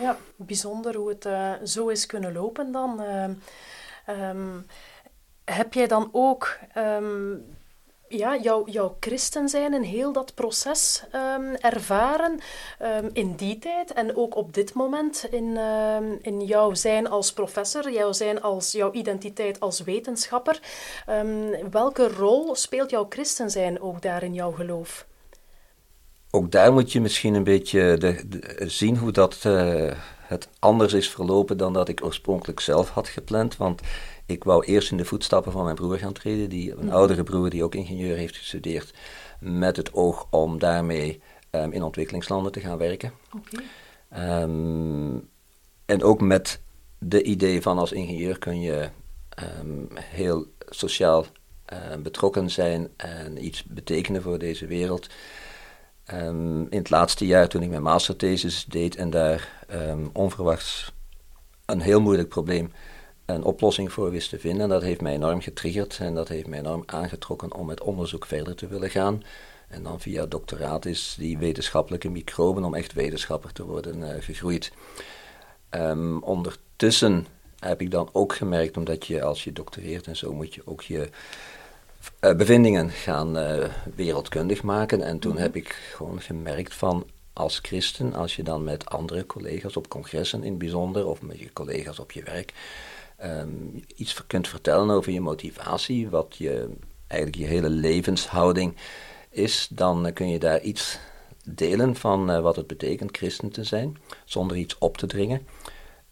Ja, 0.00 0.16
bijzonder 0.36 0.96
hoe 0.96 1.08
het 1.08 1.24
eh, 1.24 1.52
zo 1.64 1.88
is 1.88 2.06
kunnen 2.06 2.32
lopen 2.32 2.72
dan. 2.72 3.00
Um, 4.08 4.66
heb 5.44 5.74
jij 5.74 5.86
dan 5.86 6.08
ook 6.12 6.58
um, 6.76 7.44
ja, 8.08 8.36
jouw, 8.36 8.66
jouw 8.66 8.96
christen 9.00 9.48
zijn 9.48 9.74
in 9.74 9.82
heel 9.82 10.12
dat 10.12 10.34
proces 10.34 11.02
um, 11.14 11.54
ervaren 11.54 12.40
um, 12.82 13.10
in 13.12 13.34
die 13.34 13.58
tijd 13.58 13.92
en 13.92 14.16
ook 14.16 14.36
op 14.36 14.54
dit 14.54 14.74
moment 14.74 15.26
in, 15.30 15.56
um, 15.56 16.18
in 16.22 16.40
jouw 16.44 16.74
zijn 16.74 17.08
als 17.08 17.32
professor, 17.32 17.92
jouw 17.92 18.12
zijn 18.12 18.42
als 18.42 18.72
jouw 18.72 18.92
identiteit 18.92 19.60
als 19.60 19.80
wetenschapper. 19.80 20.60
welke 21.70 22.08
rol 22.08 22.54
speelt 22.54 22.90
jouw 22.90 23.06
christen 23.08 23.50
zijn 23.50 23.80
ook 23.80 24.02
daar 24.02 24.22
in 24.22 24.34
jouw 24.34 24.52
geloof? 24.52 25.06
Ook 26.30 26.50
daar 26.50 26.72
moet 26.72 26.92
je 26.92 27.00
misschien 27.00 27.34
een 27.34 27.44
beetje 27.44 27.96
de, 27.98 28.54
zien 28.66 28.96
hoe 28.96 29.12
dat 29.12 29.42
uh, 29.46 29.92
het 30.20 30.48
anders 30.58 30.92
is 30.92 31.10
verlopen 31.10 31.56
dan 31.56 31.72
dat 31.72 31.88
ik 31.88 32.04
oorspronkelijk 32.04 32.60
zelf 32.60 32.88
had 32.88 33.08
gepland. 33.08 33.56
Want 33.56 33.80
ik 34.26 34.44
wou 34.44 34.64
eerst 34.64 34.90
in 34.90 34.96
de 34.96 35.04
voetstappen 35.04 35.52
van 35.52 35.64
mijn 35.64 35.76
broer 35.76 35.98
gaan 35.98 36.12
treden, 36.12 36.48
die, 36.48 36.72
een 36.72 36.84
mhm. 36.84 36.94
oudere 36.94 37.22
broer 37.22 37.50
die 37.50 37.64
ook 37.64 37.74
ingenieur 37.74 38.16
heeft 38.16 38.36
gestudeerd, 38.36 38.94
met 39.40 39.76
het 39.76 39.92
oog 39.92 40.26
om 40.30 40.58
daarmee 40.58 41.22
um, 41.50 41.72
in 41.72 41.82
ontwikkelingslanden 41.82 42.52
te 42.52 42.60
gaan 42.60 42.78
werken. 42.78 43.12
Um, 44.18 45.28
en 45.86 46.02
ook 46.02 46.20
met 46.20 46.60
de 46.98 47.22
idee 47.22 47.62
van 47.62 47.78
als 47.78 47.92
ingenieur 47.92 48.38
kun 48.38 48.60
je 48.60 48.88
um, 49.60 49.88
heel 49.98 50.46
sociaal 50.68 51.26
uh, 51.72 51.78
betrokken 52.02 52.50
zijn 52.50 52.88
en 52.96 53.44
iets 53.44 53.64
betekenen 53.64 54.22
voor 54.22 54.38
deze 54.38 54.66
wereld. 54.66 55.06
in 56.06 56.68
het 56.70 56.90
laatste 56.90 57.26
jaar, 57.26 57.48
toen 57.48 57.62
ik 57.62 57.70
mijn 57.70 57.82
masterthesis 57.82 58.64
deed 58.64 58.96
en 58.96 59.10
daar 59.10 59.66
onverwachts 60.12 60.92
een 61.66 61.80
heel 61.80 62.00
moeilijk 62.00 62.28
probleem 62.28 62.72
een 63.26 63.44
oplossing 63.44 63.92
voor 63.92 64.10
wist 64.10 64.28
te 64.28 64.38
vinden. 64.38 64.62
En 64.62 64.68
dat 64.68 64.82
heeft 64.82 65.00
mij 65.00 65.12
enorm 65.12 65.40
getriggerd 65.40 65.98
en 66.00 66.14
dat 66.14 66.28
heeft 66.28 66.46
mij 66.46 66.58
enorm 66.58 66.82
aangetrokken 66.86 67.54
om 67.54 67.66
met 67.66 67.80
onderzoek 67.80 68.26
verder 68.26 68.54
te 68.54 68.66
willen 68.66 68.90
gaan. 68.90 69.22
En 69.68 69.82
dan 69.82 70.00
via 70.00 70.26
doctoraat 70.26 70.86
is 70.86 71.14
die 71.18 71.38
wetenschappelijke 71.38 72.10
microben 72.10 72.64
om 72.64 72.74
echt 72.74 72.92
wetenschapper 72.92 73.52
te 73.52 73.64
worden 73.64 73.98
uh, 73.98 74.08
gegroeid. 74.18 74.72
Um, 75.70 76.22
ondertussen 76.22 77.26
heb 77.58 77.80
ik 77.80 77.90
dan 77.90 78.08
ook 78.12 78.34
gemerkt, 78.34 78.76
omdat 78.76 79.06
je 79.06 79.22
als 79.22 79.44
je 79.44 79.52
doctoreert 79.52 80.06
en 80.06 80.16
zo 80.16 80.32
moet 80.32 80.54
je 80.54 80.62
ook 80.64 80.82
je 80.82 81.08
uh, 82.20 82.34
bevindingen 82.34 82.90
gaan 82.90 83.38
uh, 83.38 83.64
wereldkundig 83.94 84.62
maken. 84.62 85.02
En 85.02 85.18
toen 85.18 85.32
mhm. 85.32 85.42
heb 85.42 85.56
ik 85.56 85.92
gewoon 85.94 86.20
gemerkt 86.20 86.74
van 86.74 87.06
als 87.32 87.58
christen, 87.62 88.14
als 88.14 88.36
je 88.36 88.42
dan 88.42 88.64
met 88.64 88.86
andere 88.86 89.26
collega's 89.26 89.76
op 89.76 89.88
congressen 89.88 90.42
in 90.42 90.50
het 90.50 90.58
bijzonder, 90.58 91.06
of 91.06 91.22
met 91.22 91.38
je 91.38 91.52
collega's 91.52 91.98
op 91.98 92.12
je 92.12 92.22
werk, 92.22 92.52
um, 93.24 93.82
iets 93.94 94.26
kunt 94.26 94.48
vertellen 94.48 94.90
over 94.90 95.12
je 95.12 95.20
motivatie, 95.20 96.08
wat 96.08 96.34
je 96.38 96.70
eigenlijk 97.06 97.42
je 97.42 97.46
hele 97.46 97.68
levenshouding 97.68 98.76
is, 99.30 99.68
dan 99.70 100.12
kun 100.12 100.28
je 100.28 100.38
daar 100.38 100.60
iets 100.60 100.98
delen 101.44 101.96
van 101.96 102.30
uh, 102.30 102.40
wat 102.40 102.56
het 102.56 102.66
betekent 102.66 103.16
christen 103.16 103.50
te 103.50 103.64
zijn, 103.64 103.96
zonder 104.24 104.56
iets 104.56 104.78
op 104.78 104.96
te 104.96 105.06
dringen. 105.06 105.46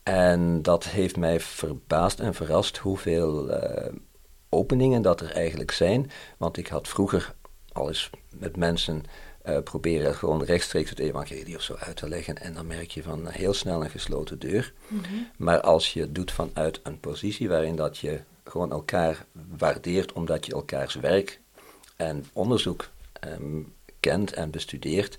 En 0.03 0.63
dat 0.63 0.85
heeft 0.85 1.17
mij 1.17 1.41
verbaasd 1.41 2.21
en 2.21 2.35
verrast 2.35 2.77
hoeveel 2.77 3.51
uh, 3.51 3.93
openingen 4.49 5.03
dat 5.03 5.21
er 5.21 5.31
eigenlijk 5.31 5.71
zijn. 5.71 6.11
Want 6.37 6.57
ik 6.57 6.67
had 6.67 6.89
vroeger 6.89 7.35
al 7.73 7.89
eens 7.89 8.11
met 8.39 8.57
mensen 8.57 9.03
uh, 9.49 9.59
proberen 9.59 10.15
gewoon 10.15 10.45
rechtstreeks 10.45 10.91
het 10.91 10.99
evangelie 10.99 11.57
of 11.57 11.63
zo 11.63 11.75
uit 11.79 11.97
te 11.97 12.09
leggen. 12.09 12.39
En 12.39 12.55
dan 12.55 12.67
merk 12.67 12.91
je 12.91 13.03
van 13.03 13.29
heel 13.29 13.55
snel 13.55 13.85
een 13.85 13.91
gesloten 13.91 14.39
deur. 14.39 14.73
Mhm. 14.89 15.03
Maar 15.37 15.61
als 15.61 15.93
je 15.93 16.01
het 16.01 16.15
doet 16.15 16.33
vanuit 16.33 16.81
een 16.83 17.01
positie 17.01 17.49
waarin 17.49 17.77
dat 17.77 17.99
je 17.99 18.21
gewoon 18.45 18.71
elkaar 18.71 19.25
waardeert 19.59 20.13
omdat 20.13 20.47
je 20.47 20.53
elkaars 20.53 20.95
werk 20.95 21.41
en 21.97 22.25
onderzoek 22.33 22.91
um, 23.25 23.75
kent 24.01 24.33
en 24.33 24.51
bestudeert, 24.51 25.19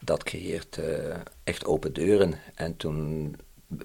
dat 0.00 0.22
creëert 0.22 0.76
uh, 0.76 1.14
echt 1.44 1.64
open 1.64 1.92
deuren. 1.92 2.34
En 2.54 2.76
toen 2.76 3.36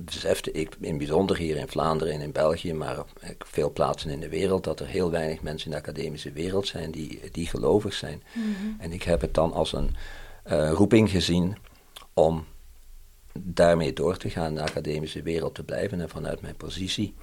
besefte 0.01 0.51
ik 0.51 0.75
in 0.79 0.97
bijzonder 0.97 1.37
hier 1.37 1.57
in 1.57 1.67
Vlaanderen 1.67 2.13
en 2.13 2.21
in 2.21 2.31
België, 2.31 2.73
maar 2.73 2.99
op 2.99 3.09
veel 3.45 3.71
plaatsen 3.71 4.09
in 4.09 4.19
de 4.19 4.29
wereld, 4.29 4.63
dat 4.63 4.79
er 4.79 4.87
heel 4.87 5.11
weinig 5.11 5.41
mensen 5.41 5.71
in 5.71 5.77
de 5.77 5.83
academische 5.83 6.31
wereld 6.31 6.67
zijn 6.67 6.91
die, 6.91 7.21
die 7.31 7.47
gelovig 7.47 7.93
zijn. 7.93 8.23
Mhm. 8.33 8.81
En 8.81 8.91
ik 8.91 9.03
heb 9.03 9.21
het 9.21 9.33
dan 9.33 9.53
als 9.53 9.73
een 9.73 9.95
uh, 10.51 10.71
roeping 10.71 11.09
gezien 11.09 11.57
om 12.13 12.45
daarmee 13.33 13.93
door 13.93 14.17
te 14.17 14.29
gaan 14.29 14.47
in 14.47 14.55
de 14.55 14.61
academische 14.61 15.21
wereld 15.21 15.55
te 15.55 15.63
blijven 15.63 16.01
en 16.01 16.09
vanuit 16.09 16.41
mijn 16.41 16.55
positie 16.55 17.13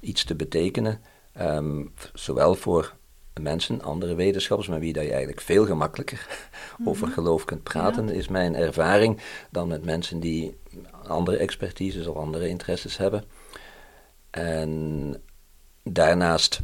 iets 0.00 0.24
te 0.24 0.34
betekenen, 0.34 1.00
um, 1.40 1.92
zowel 2.14 2.54
voor 2.54 2.94
mensen, 3.40 3.82
andere 3.82 4.14
wetenschappers, 4.14 4.68
met 4.68 4.80
wie 4.80 4.92
dat 4.92 5.02
je 5.04 5.10
eigenlijk 5.10 5.40
veel 5.40 5.66
gemakkelijker 5.66 6.26
over 6.84 7.06
mhm. 7.06 7.14
geloof 7.14 7.44
kunt 7.44 7.62
praten, 7.62 8.08
is 8.08 8.28
mijn 8.28 8.54
ervaring, 8.54 9.20
dan 9.50 9.68
met 9.68 9.84
mensen 9.84 10.20
die 10.20 10.56
andere 11.06 11.36
expertises 11.36 12.06
of 12.06 12.16
andere 12.16 12.48
interesses 12.48 12.96
hebben. 12.96 13.24
En 14.30 15.22
daarnaast 15.82 16.60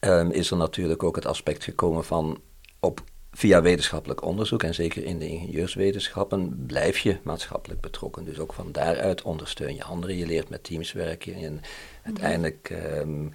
um, 0.00 0.30
is 0.30 0.50
er 0.50 0.56
natuurlijk 0.56 1.02
ook 1.02 1.16
het 1.16 1.26
aspect 1.26 1.64
gekomen 1.64 2.04
van 2.04 2.40
op, 2.80 3.00
via 3.38 3.62
wetenschappelijk 3.62 4.22
onderzoek 4.22 4.62
en 4.62 4.74
zeker 4.74 5.04
in 5.04 5.18
de 5.18 5.28
ingenieurswetenschappen 5.28 6.64
blijf 6.66 6.98
je 6.98 7.18
maatschappelijk 7.22 7.80
betrokken. 7.80 8.24
Dus 8.24 8.38
ook 8.38 8.52
van 8.52 8.72
daaruit 8.72 9.22
ondersteun 9.22 9.74
je 9.74 9.84
anderen, 9.84 10.16
je 10.16 10.26
leert 10.26 10.48
met 10.48 10.64
teams 10.64 10.92
werken 10.92 11.34
en 11.34 11.60
uiteindelijk 12.02 12.70
um, 12.96 13.32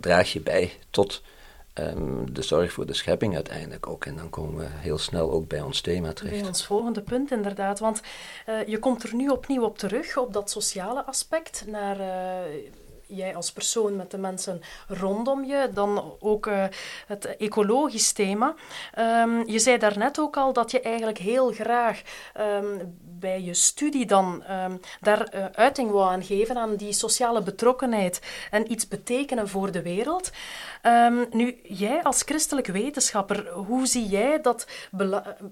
draag 0.00 0.32
je 0.32 0.40
bij 0.40 0.72
tot 0.90 1.22
ehm, 1.72 2.32
de 2.32 2.42
zorg 2.42 2.72
voor 2.72 2.86
de 2.86 2.94
schepping 2.94 3.34
uiteindelijk 3.34 3.86
ook. 3.86 4.04
En 4.04 4.16
dan 4.16 4.30
komen 4.30 4.58
we 4.58 4.66
heel 4.68 4.98
snel 4.98 5.30
ook 5.30 5.48
bij 5.48 5.60
ons 5.60 5.80
thema 5.80 6.12
terecht. 6.12 6.38
Bij 6.38 6.48
ons 6.48 6.66
volgende 6.66 7.02
punt 7.02 7.30
inderdaad, 7.30 7.78
want 7.78 8.02
uh, 8.48 8.66
je 8.66 8.78
komt 8.78 9.02
er 9.02 9.14
nu 9.14 9.28
opnieuw 9.28 9.62
op 9.62 9.78
terug, 9.78 10.16
op 10.16 10.32
dat 10.32 10.50
sociale 10.50 11.04
aspect, 11.04 11.64
naar... 11.66 11.98
Uh, 12.00 12.70
jij 13.06 13.36
als 13.36 13.52
persoon 13.52 13.96
met 13.96 14.10
de 14.10 14.18
mensen 14.18 14.62
rondom 14.88 15.44
je, 15.44 15.70
dan 15.74 16.14
ook 16.20 16.46
uh, 16.46 16.64
het 17.06 17.36
ecologisch 17.36 18.12
thema. 18.12 18.54
Um, 18.98 19.48
je 19.48 19.58
zei 19.58 19.78
daarnet 19.78 20.20
ook 20.20 20.36
al 20.36 20.52
dat 20.52 20.70
je 20.70 20.80
eigenlijk 20.80 21.18
heel 21.18 21.52
graag 21.52 22.02
um, 22.40 22.96
bij 23.02 23.42
je 23.42 23.54
studie 23.54 24.06
dan 24.06 24.44
um, 24.50 24.80
daar 25.00 25.34
uh, 25.34 25.44
uiting 25.52 25.90
wou 25.90 26.12
aan 26.12 26.24
geven 26.24 26.56
aan 26.56 26.76
die 26.76 26.92
sociale 26.92 27.42
betrokkenheid 27.42 28.20
en 28.50 28.72
iets 28.72 28.88
betekenen 28.88 29.48
voor 29.48 29.70
de 29.70 29.82
wereld. 29.82 30.30
nu, 31.30 31.60
jij 31.62 32.02
als 32.02 32.22
christelijk 32.22 32.66
wetenschapper, 32.66 33.48
hoe 33.48 33.86
zie 33.86 34.06
jij 34.06 34.40
dat 34.40 34.66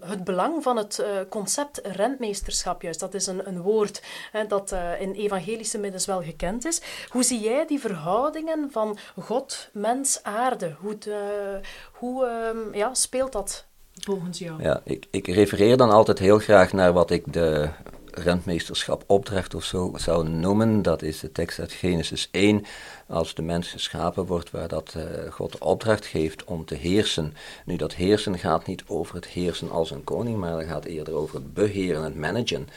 het 0.01 0.25
belang 0.25 0.63
van 0.63 0.77
het 0.77 0.99
uh, 0.99 1.07
concept 1.29 1.81
rentmeesterschap 1.83 2.83
juist? 2.83 3.01
Dat 3.01 3.15
is 3.15 3.27
een, 3.27 3.49
een 3.49 3.63
woord 3.63 4.03
hè, 4.33 4.47
dat 4.47 4.75
in 4.99 5.13
evangelische 5.13 5.79
middens 5.79 6.07
wel 6.07 6.23
gekend 6.23 6.65
is. 6.65 6.81
Hoe 7.09 7.23
zie 7.23 7.41
jij 7.45 7.67
die 7.67 7.81
verhoudingen 7.81 8.69
van 8.71 8.99
God, 9.21 9.69
mens, 9.73 10.23
aarde? 10.23 10.75
Hoe, 10.79 10.99
de, 10.99 11.61
hoe 11.93 12.27
um, 12.27 12.75
ja, 12.75 12.95
speelt 12.95 13.33
dat 13.33 13.65
volgens 13.93 14.39
jou? 14.39 14.63
Ja, 14.63 14.81
ik, 14.85 15.07
ik 15.11 15.27
refereer 15.27 15.77
dan 15.77 15.91
altijd 15.91 16.19
heel 16.19 16.39
graag 16.39 16.73
naar 16.73 16.93
wat 16.93 17.11
ik 17.11 17.33
de 17.33 17.69
rentmeesterschap 18.15 19.05
opdracht 19.07 19.55
of 19.55 19.65
zo 19.65 19.93
zou 19.97 20.29
noemen. 20.29 20.83
Dat 20.83 21.03
is 21.03 21.21
de 21.21 21.33
tekst 21.33 21.59
uit 21.59 21.73
Genesis 21.73 22.29
1, 22.31 22.65
als 23.07 23.35
de 23.35 23.43
mens 23.43 23.69
geschapen 23.69 24.27
wordt, 24.27 24.51
waar 24.51 24.69
dat 24.69 24.95
uh, 24.97 25.33
God 25.33 25.53
de 25.53 25.59
opdracht 25.59 26.07
geeft 26.07 26.45
om 26.45 26.65
te 26.65 26.75
heersen. 26.75 27.35
Nu, 27.65 27.77
dat 27.77 27.95
heersen 27.95 28.39
gaat 28.39 28.67
niet 28.67 28.85
over 28.87 29.15
het 29.15 29.27
heersen 29.27 29.71
als 29.71 29.91
een 29.91 30.05
koning, 30.05 30.39
maar 30.39 30.59
het 30.59 30.69
gaat 30.69 30.85
eerder 30.85 31.15
over 31.15 31.35
het 31.35 31.55
beheren, 31.55 32.03
het 32.03 32.17
managen. 32.17 32.69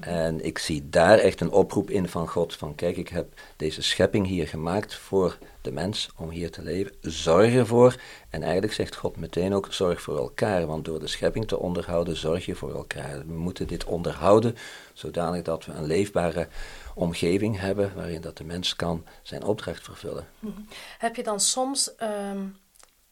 En 0.00 0.44
ik 0.44 0.58
zie 0.58 0.88
daar 0.88 1.18
echt 1.18 1.40
een 1.40 1.50
oproep 1.50 1.90
in 1.90 2.08
van 2.08 2.28
God, 2.28 2.54
van 2.54 2.74
kijk, 2.74 2.96
ik 2.96 3.08
heb 3.08 3.26
deze 3.56 3.82
schepping 3.82 4.26
hier 4.26 4.48
gemaakt 4.48 4.94
voor 4.94 5.38
de 5.60 5.72
mens 5.72 6.10
om 6.16 6.30
hier 6.30 6.50
te 6.50 6.62
leven. 6.62 6.92
Zorg 7.00 7.54
ervoor, 7.54 8.00
en 8.30 8.42
eigenlijk 8.42 8.72
zegt 8.72 8.96
God 8.96 9.16
meteen 9.16 9.54
ook, 9.54 9.72
zorg 9.72 10.02
voor 10.02 10.18
elkaar, 10.18 10.66
want 10.66 10.84
door 10.84 11.00
de 11.00 11.06
schepping 11.06 11.48
te 11.48 11.58
onderhouden, 11.58 12.16
zorg 12.16 12.46
je 12.46 12.54
voor 12.54 12.74
elkaar. 12.74 13.26
We 13.26 13.32
moeten 13.32 13.66
dit 13.66 13.84
onderhouden, 13.84 14.56
zodanig 14.92 15.42
dat 15.42 15.64
we 15.64 15.72
een 15.72 15.86
leefbare 15.86 16.48
omgeving 16.94 17.60
hebben 17.60 17.92
waarin 17.94 18.20
dat 18.20 18.36
de 18.36 18.44
mens 18.44 18.76
kan 18.76 19.04
zijn 19.22 19.44
opdracht 19.44 19.84
vervullen. 19.84 20.26
Mhm. 20.38 20.60
Heb 20.98 21.16
je 21.16 21.22
dan 21.22 21.40
soms... 21.40 21.92
Um 22.32 22.56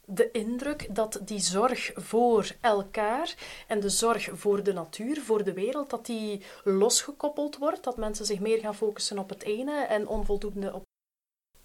de 0.06 0.30
indruk 0.30 0.94
dat 0.94 1.20
die 1.24 1.40
zorg 1.40 1.92
voor 1.94 2.50
elkaar 2.60 3.34
en 3.66 3.80
de 3.80 3.88
zorg 3.88 4.28
voor 4.32 4.62
de 4.62 4.72
natuur, 4.72 5.20
voor 5.20 5.44
de 5.44 5.52
wereld, 5.52 5.90
dat 5.90 6.06
die 6.06 6.42
losgekoppeld 6.64 7.56
wordt, 7.56 7.84
dat 7.84 7.96
mensen 7.96 8.26
zich 8.26 8.40
meer 8.40 8.58
gaan 8.58 8.74
focussen 8.74 9.18
op 9.18 9.28
het 9.28 9.42
ene 9.42 9.84
en 9.84 10.08
onvoldoende 10.08 10.74
op. 10.74 10.84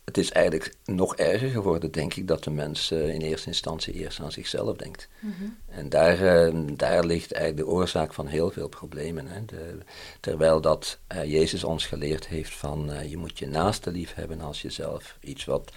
Het 0.05 0.17
is 0.17 0.31
eigenlijk 0.31 0.75
nog 0.85 1.15
erger 1.15 1.49
geworden, 1.49 1.91
denk 1.91 2.13
ik, 2.13 2.27
dat 2.27 2.43
de 2.43 2.49
mens 2.49 2.91
uh, 2.91 3.13
in 3.13 3.21
eerste 3.21 3.47
instantie 3.47 3.93
eerst 3.93 4.19
aan 4.19 4.31
zichzelf 4.31 4.77
denkt. 4.77 5.07
Mm 5.19 5.33
-hmm. 5.37 5.57
En 5.69 5.89
daar, 5.89 6.47
uh, 6.53 6.67
daar 6.73 7.05
ligt 7.05 7.31
eigenlijk 7.31 7.67
de 7.67 7.73
oorzaak 7.73 8.13
van 8.13 8.27
heel 8.27 8.51
veel 8.51 8.67
problemen. 8.67 9.27
Hè. 9.27 9.45
De, 9.45 9.77
terwijl 10.19 10.61
dat 10.61 10.99
uh, 11.15 11.23
Jezus 11.25 11.63
ons 11.63 11.85
geleerd 11.85 12.27
heeft 12.27 12.53
van 12.53 13.09
je 13.09 13.17
moet 13.17 13.39
je 13.39 13.47
naaste 13.47 13.91
lief 13.91 14.13
hebben 14.13 14.41
als 14.41 14.61
jezelf. 14.61 15.17
Iets 15.21 15.45
wat 15.45 15.71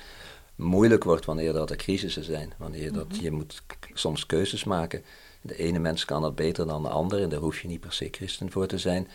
moeilijk 0.57 1.05
wordt 1.05 1.25
wanneer 1.25 1.53
dat 1.53 1.71
er 1.71 1.77
crisissen 1.77 2.25
zijn. 2.25 2.53
Wanneer 2.57 2.93
dat, 2.93 3.09
mhm. 3.09 3.23
je 3.23 3.31
moet 3.31 3.63
soms 3.93 4.27
keuzes 4.27 4.65
maken. 4.65 5.05
De 5.41 5.57
ene 5.57 5.79
mens 5.79 6.05
kan 6.05 6.23
dat 6.23 6.35
beter 6.35 6.67
dan 6.67 6.83
de 6.83 6.89
andere 6.89 7.23
en 7.23 7.29
daar 7.29 7.41
hoef 7.41 7.61
je 7.61 7.69
niet 7.69 7.81
per 7.81 7.93
se 7.93 8.09
christen 8.11 8.51
voor 8.51 8.67
te 8.67 8.79
zijn. 8.79 9.09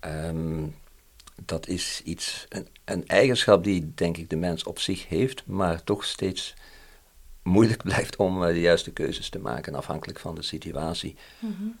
Um, 0.00 0.74
dat 1.44 1.68
is 1.68 2.00
iets, 2.04 2.46
een, 2.48 2.68
een, 2.84 3.06
eigenschap 3.06 3.64
die 3.64 3.92
denk 3.94 4.16
ik 4.16 4.30
de 4.30 4.36
mens 4.36 4.64
op 4.64 4.78
zich 4.78 5.08
heeft, 5.08 5.46
maar 5.46 5.84
toch 5.84 6.04
steeds 6.04 6.54
moeilijk 7.42 7.82
blijft 7.88 8.16
om 8.16 8.42
uh, 8.42 8.48
de 8.48 8.60
juiste 8.60 8.92
keuzes 8.92 9.28
te 9.28 9.38
maken, 9.38 9.74
afhankelijk 9.74 10.18
van 10.18 10.34
de 10.34 10.42
situatie. 10.42 11.16
-hmm. 11.38 11.78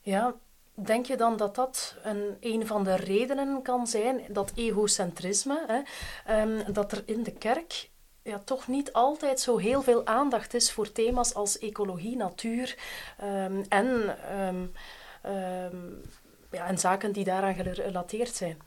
Ja, 0.00 0.34
Denk 0.74 1.06
je 1.06 1.16
dan 1.16 1.36
dat 1.36 1.54
dat 1.54 1.96
een, 2.02 2.36
een 2.40 2.66
van 2.66 2.84
de 2.84 2.94
redenen 2.94 3.62
kan 3.62 3.86
zijn, 3.86 4.20
dat 4.28 4.52
egocentrisme, 4.54 5.64
hè, 5.66 6.42
um, 6.42 6.72
dat 6.72 6.92
er 6.92 7.02
in 7.06 7.22
de 7.22 7.32
kerk 7.32 7.88
ja, 8.22 8.42
toch 8.44 8.68
niet 8.68 8.92
altijd 8.92 9.40
zo 9.40 9.56
heel 9.56 9.82
veel 9.82 10.06
aandacht 10.06 10.54
is 10.54 10.72
voor 10.72 10.92
thema's 10.92 11.34
als 11.34 11.58
ecologie, 11.58 12.16
natuur 12.16 12.76
um, 13.22 13.64
en, 13.68 14.16
um, 14.40 14.72
ja, 16.50 16.66
en 16.66 16.78
zaken 16.78 17.12
die 17.12 17.24
daaraan 17.24 17.54
gerelateerd 17.54 18.34
zijn? 18.34 18.58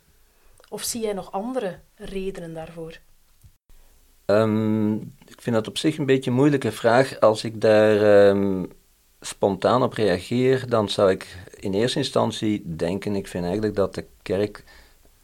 Of 0.70 0.84
zie 0.84 1.02
jij 1.02 1.14
nog 1.14 1.32
andere 1.32 1.80
redenen 1.96 2.54
daarvoor? 2.54 2.98
ik 5.26 5.42
vind 5.42 5.56
dat 5.56 5.68
op 5.68 5.78
zich 5.78 5.98
een 5.98 6.06
beetje 6.06 6.30
een 6.30 6.36
moeilijke 6.36 6.72
vraag. 6.72 7.20
Als 7.20 7.44
ik 7.44 7.62
daar 7.62 8.36
spontaan 9.22 9.84
op 9.84 9.94
reageer, 9.94 10.70
dan 10.70 10.90
zou 10.90 11.12
ik 11.12 11.38
in 11.60 11.74
eerste 11.74 11.98
instantie 11.98 12.76
denken, 12.76 13.16
ik 13.16 13.28
vind 13.28 13.44
eigenlijk 13.44 13.76
dat 13.76 13.96
de 13.96 14.06
kerk, 14.22 14.64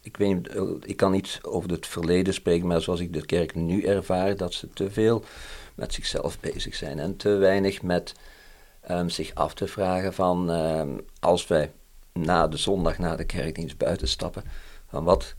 ik, 0.00 0.16
weet, 0.16 0.48
ik 0.84 0.96
kan 0.96 1.12
niet 1.12 1.38
over 1.42 1.70
het 1.70 1.86
verleden 1.86 2.34
spreken, 2.34 2.66
maar 2.66 2.80
zoals 2.80 3.00
ik 3.00 3.12
de 3.12 3.26
kerk 3.26 3.54
nu 3.54 3.82
ervaar, 3.82 4.36
dat 4.36 4.54
ze 4.54 4.68
te 4.72 4.90
veel 4.90 5.24
met 5.74 5.94
zichzelf 5.94 6.40
bezig 6.40 6.74
zijn 6.74 6.98
en 6.98 7.16
te 7.16 7.28
weinig 7.28 7.82
met 7.82 8.14
um, 8.90 9.08
zich 9.08 9.34
af 9.34 9.54
te 9.54 9.66
vragen 9.66 10.14
van, 10.14 10.50
um, 10.50 11.00
als 11.20 11.46
wij 11.46 11.72
na 12.12 12.48
de 12.48 12.56
zondag 12.56 12.98
na 12.98 13.16
de 13.16 13.24
kerkdienst 13.24 13.78
buiten 13.78 14.08
stappen, 14.08 14.44
van 14.88 15.04
wat 15.04 15.34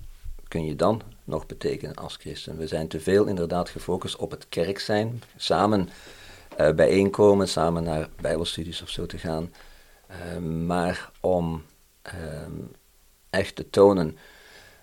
kun 0.48 0.66
je 0.66 0.76
dan 0.76 1.02
nog 1.24 1.46
betekenen 1.46 1.96
als 1.96 2.16
christen? 2.16 2.58
We 2.58 2.68
zijn 2.68 2.88
te 2.88 3.00
veel 3.00 3.26
inderdaad 3.26 3.70
gefocust 3.70 4.16
op 4.16 4.32
het 4.32 4.46
kerk 4.50 4.80
zijn, 4.80 5.22
samen 5.36 5.90
uh, 6.60 6.72
bijeenkomen, 6.72 7.48
samen 7.48 7.84
naar 7.84 8.10
bijbelstudies 8.22 8.82
of 8.82 8.90
zo 8.90 9.06
te 9.06 9.18
gaan. 9.18 9.52
Uh, 10.16 10.38
maar 10.66 11.12
om 11.20 11.64
uh, 12.06 12.48
echt 13.30 13.56
te 13.56 13.70
tonen 13.70 14.18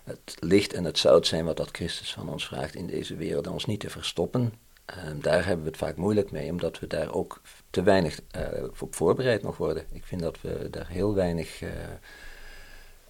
het 0.05 0.37
licht 0.39 0.73
en 0.73 0.85
het 0.85 0.99
zout 0.99 1.27
zijn 1.27 1.45
wat 1.45 1.57
dat 1.57 1.69
Christus 1.73 2.13
van 2.13 2.29
ons 2.29 2.47
vraagt 2.47 2.75
in 2.75 2.87
deze 2.87 3.17
wereld 3.17 3.47
en 3.47 3.53
ons 3.53 3.67
niet 3.67 3.81
te 3.81 3.91
verstoppen. 3.91 4.53
Ehm, 4.85 5.21
daar 5.21 5.47
hebben 5.47 5.65
we 5.65 5.71
het 5.71 5.81
vaak 5.81 5.97
moeilijk 5.97 6.31
mee, 6.31 6.51
omdat 6.51 6.79
we 6.79 6.87
daar 6.87 7.15
ook 7.15 7.41
te 7.71 7.83
weinig 7.83 8.21
uh, 8.37 8.65
op 8.81 8.95
voorbereid 8.95 9.43
nog 9.43 9.57
worden. 9.57 9.87
Ik 9.93 10.05
vind 10.05 10.21
dat 10.21 10.41
we 10.41 10.69
daar 10.71 10.89
heel 10.89 11.15
weinig 11.15 11.61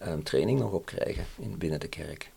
um, 0.07 0.23
training 0.23 0.59
nog 0.59 0.73
op 0.73 0.87
krijgen 0.87 1.25
in, 1.39 1.59
binnen 1.59 1.81
de 1.81 1.89
kerk. 1.89 2.31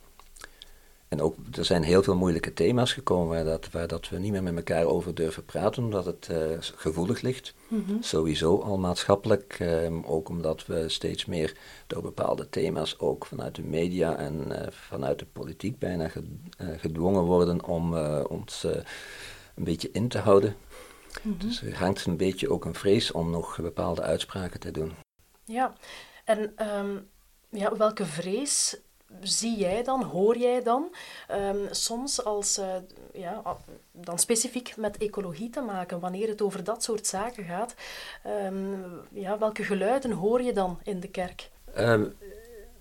En 1.08 1.22
ook, 1.22 1.36
er 1.52 1.66
zijn 1.66 1.84
heel 1.84 2.04
veel 2.04 2.16
moeilijke 2.16 2.54
thema's 2.54 2.94
gekomen 2.94 3.28
waar, 3.28 3.44
dat, 3.44 3.72
waar 3.72 3.88
dat 3.88 4.10
we 4.10 4.18
niet 4.18 4.32
meer 4.32 4.44
met 4.44 4.56
elkaar 4.56 4.86
over 4.86 5.16
durven 5.16 5.46
praten, 5.46 5.84
omdat 5.84 6.06
het 6.06 6.28
uh, 6.32 6.38
gevoelig 6.60 7.22
ligt. 7.22 7.54
Mm-hmm. 7.68 8.04
Sowieso 8.04 8.60
al 8.62 8.78
maatschappelijk, 8.78 9.58
um, 9.60 10.04
ook 10.06 10.30
omdat 10.30 10.66
we 10.66 10.90
steeds 10.90 11.26
meer 11.26 11.58
door 11.88 12.02
bepaalde 12.02 12.50
thema's 12.50 13.00
ook 13.00 13.26
vanuit 13.26 13.56
de 13.56 13.64
media 13.64 14.18
en 14.18 14.46
uh, 14.48 14.58
vanuit 14.70 15.20
de 15.20 15.26
politiek 15.26 15.80
bijna 15.80 16.08
ge, 16.08 16.24
uh, 16.62 16.68
gedwongen 16.78 17.24
worden 17.24 17.64
om 17.64 17.98
ons 18.28 18.64
een 19.56 19.64
beetje 19.64 19.90
in 19.92 20.08
te 20.08 20.18
houden. 20.18 20.56
Mm-hmm. 21.22 21.40
Dus 21.40 21.62
er 21.62 21.78
hangt 21.78 22.06
een 22.06 22.18
beetje 22.18 22.50
ook 22.50 22.66
een 22.66 22.76
vrees 22.76 23.12
om 23.12 23.30
nog 23.30 23.62
bepaalde 23.62 24.02
uitspraken 24.02 24.60
te 24.60 24.72
doen. 24.72 24.94
Ja, 25.44 25.74
en 26.26 26.54
um, 26.78 27.08
ja, 27.50 27.78
welke 27.78 28.06
vrees 28.06 28.78
zie 29.22 29.58
jij 29.58 29.84
dan, 29.84 30.04
hoor 30.04 30.38
jij 30.38 30.64
dan, 30.64 30.96
um, 31.32 31.68
soms 31.72 32.24
als, 32.24 32.60
uh, 32.60 32.66
ja, 33.14 33.42
dan 33.92 34.20
specifiek 34.20 34.78
met 34.78 34.98
ecologie 34.98 35.50
te 35.50 35.62
maken, 35.62 36.00
wanneer 36.00 36.28
het 36.28 36.42
over 36.42 36.64
dat 36.64 36.84
soort 36.84 37.08
zaken 37.08 37.44
gaat, 37.44 37.76
um, 38.46 38.84
ja, 39.12 39.38
welke 39.38 39.64
geluiden 39.64 40.12
hoor 40.12 40.42
je 40.42 40.54
dan 40.54 40.80
in 40.84 41.00
de 41.00 41.08
kerk? 41.10 41.50
Um, 41.78 42.14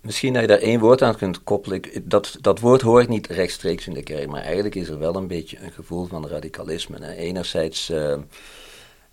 misschien 0.01 0.33
dat 0.33 0.41
je 0.41 0.47
daar 0.47 0.57
één 0.59 0.79
woord 0.79 1.01
aan 1.01 1.15
kunt 1.15 1.43
koppelen. 1.43 1.81
Dat, 2.03 2.37
dat 2.41 2.59
woord 2.59 2.81
hoor 2.81 3.01
ik 3.01 3.07
niet 3.07 3.27
rechtstreeks 3.27 3.87
in 3.87 3.93
de 3.93 4.03
kerk, 4.03 4.27
maar 4.27 4.41
eigenlijk 4.41 4.75
is 4.75 4.89
er 4.89 4.99
wel 4.99 5.15
een 5.15 5.27
beetje 5.27 5.57
een 5.61 5.71
gevoel 5.71 6.05
van 6.05 6.27
radicalisme. 6.27 6.97
Hè. 6.99 7.11
Enerzijds 7.11 7.91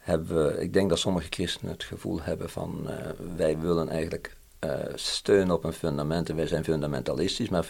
hebben 0.02 0.62
ik 0.62 0.72
denk 0.72 0.88
dat 0.88 0.98
sommige 0.98 1.26
christenen 1.30 1.72
het 1.72 1.84
gevoel 1.84 2.22
hebben 2.22 2.50
van, 2.50 2.86
uh, 2.86 2.94
wij 3.36 3.58
willen 3.58 3.88
eigenlijk 3.88 4.36
uh, 4.64 4.71
steun 4.95 5.50
op 5.50 5.64
een 5.64 5.73
fundament. 5.73 6.28
wij 6.28 6.47
zijn 6.47 6.64
fundamentalistisch, 6.64 7.49
maar 7.49 7.66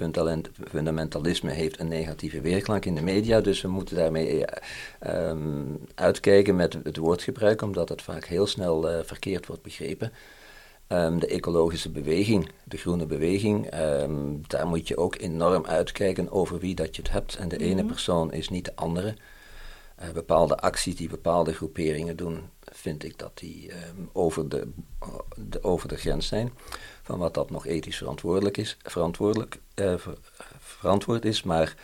fundamentalisme 0.68 1.50
heeft 1.50 1.80
een 1.80 1.88
negatieve 1.88 2.40
weerklank 2.40 2.84
in 2.84 2.94
de 2.94 3.02
media. 3.02 3.40
Dus 3.40 3.60
we 3.60 3.68
moeten 3.68 3.96
daarmee 3.96 4.44
uh, 5.06 5.32
uitkijken 5.94 6.56
met 6.56 6.78
het 6.84 6.96
woordgebruik, 6.96 7.62
omdat 7.62 7.88
het 7.88 8.02
vaak 8.02 8.24
heel 8.24 8.46
snel 8.46 8.90
uh, 8.90 8.98
verkeerd 9.04 9.46
wordt 9.46 9.62
begrepen. 9.62 10.12
Um, 10.88 11.18
de 11.18 11.26
ecologische 11.26 11.90
beweging, 11.90 12.48
de 12.64 12.76
groene 12.76 13.06
beweging, 13.06 13.74
um, 13.80 14.42
daar 14.46 14.66
moet 14.66 14.88
je 14.88 14.96
ook 14.96 15.20
enorm 15.20 15.66
uitkijken 15.66 16.30
over 16.30 16.58
wie 16.58 16.74
dat 16.74 16.96
je 16.96 17.02
het 17.02 17.10
hebt. 17.10 17.36
En 17.36 17.48
de 17.48 17.58
ene 17.58 17.82
mhm. 17.82 17.86
persoon 17.86 18.32
is 18.32 18.48
niet 18.48 18.64
de 18.64 18.76
andere. 18.76 19.14
bepaalde 20.14 20.56
acties 20.56 20.96
die 20.96 21.08
bepaalde 21.08 21.52
groeperingen 21.52 22.16
doen, 22.16 22.50
vind 22.72 23.04
ik 23.04 23.18
dat 23.18 23.38
die 23.38 23.72
ehm, 23.72 24.02
over, 24.12 24.48
de, 24.48 24.68
de, 25.36 25.62
over 25.62 25.88
de 25.88 25.96
grens 25.96 26.26
zijn 26.26 26.52
van 27.02 27.18
wat 27.18 27.34
dat 27.34 27.50
nog 27.50 27.66
ethisch 27.66 27.96
verantwoordelijk 27.96 28.56
is, 28.56 28.76
verantwoordelijk, 28.82 29.60
uh, 29.74 29.94
verantwoord 30.58 31.24
is. 31.24 31.42
Maar 31.42 31.74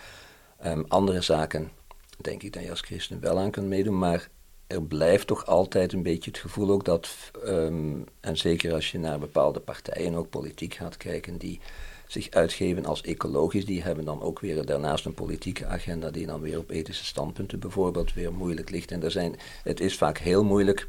um, 0.65 0.85
andere 0.89 1.21
zaken 1.21 1.71
denk 2.17 2.43
ik 2.43 2.53
dat 2.53 2.63
je 2.63 2.71
als 2.71 2.81
christen 2.81 3.21
wel 3.21 3.39
aan 3.39 3.51
kunt 3.51 3.67
meedoen. 3.67 3.99
Maar 3.99 4.29
er 4.67 4.83
blijft 4.83 5.27
toch 5.27 5.47
altijd 5.47 5.93
een 5.93 6.03
beetje 6.03 6.31
het 6.31 6.41
gevoel 6.41 6.71
ook 6.71 6.85
dat, 6.85 7.09
um, 7.47 8.05
en 8.21 8.37
zeker 8.37 8.73
als 8.75 8.91
je 8.91 8.99
naar 8.99 9.19
bepaalde 9.19 9.61
partijen 9.61 10.15
ook 10.15 10.31
politiek 10.31 10.75
gaat 10.75 10.97
kijken, 10.97 11.39
die 11.39 11.61
zich 12.09 12.31
uitgeven 12.31 12.85
als 12.85 13.03
ecologisch, 13.03 13.65
die 13.65 13.83
hebben 13.83 14.05
dan 14.05 14.23
ook 14.23 14.41
weer 14.41 14.67
daarnaast 14.67 15.05
een 15.05 15.15
politieke 15.15 15.67
agenda 15.67 16.11
die 16.11 16.27
dan 16.27 16.41
weer 16.41 16.59
op 16.59 16.71
ethische 16.71 17.05
standpunten 17.05 17.59
bijvoorbeeld 17.59 18.15
weer 18.15 18.33
moeilijk 18.33 18.71
ligt. 18.71 18.91
En 18.91 19.03
er 19.03 19.11
zijn, 19.11 19.37
het 19.63 19.81
is 19.81 19.97
vaak 19.97 20.19
heel 20.19 20.45
moeilijk 20.45 20.89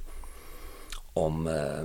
om, 1.14 1.48
uh, 1.48 1.82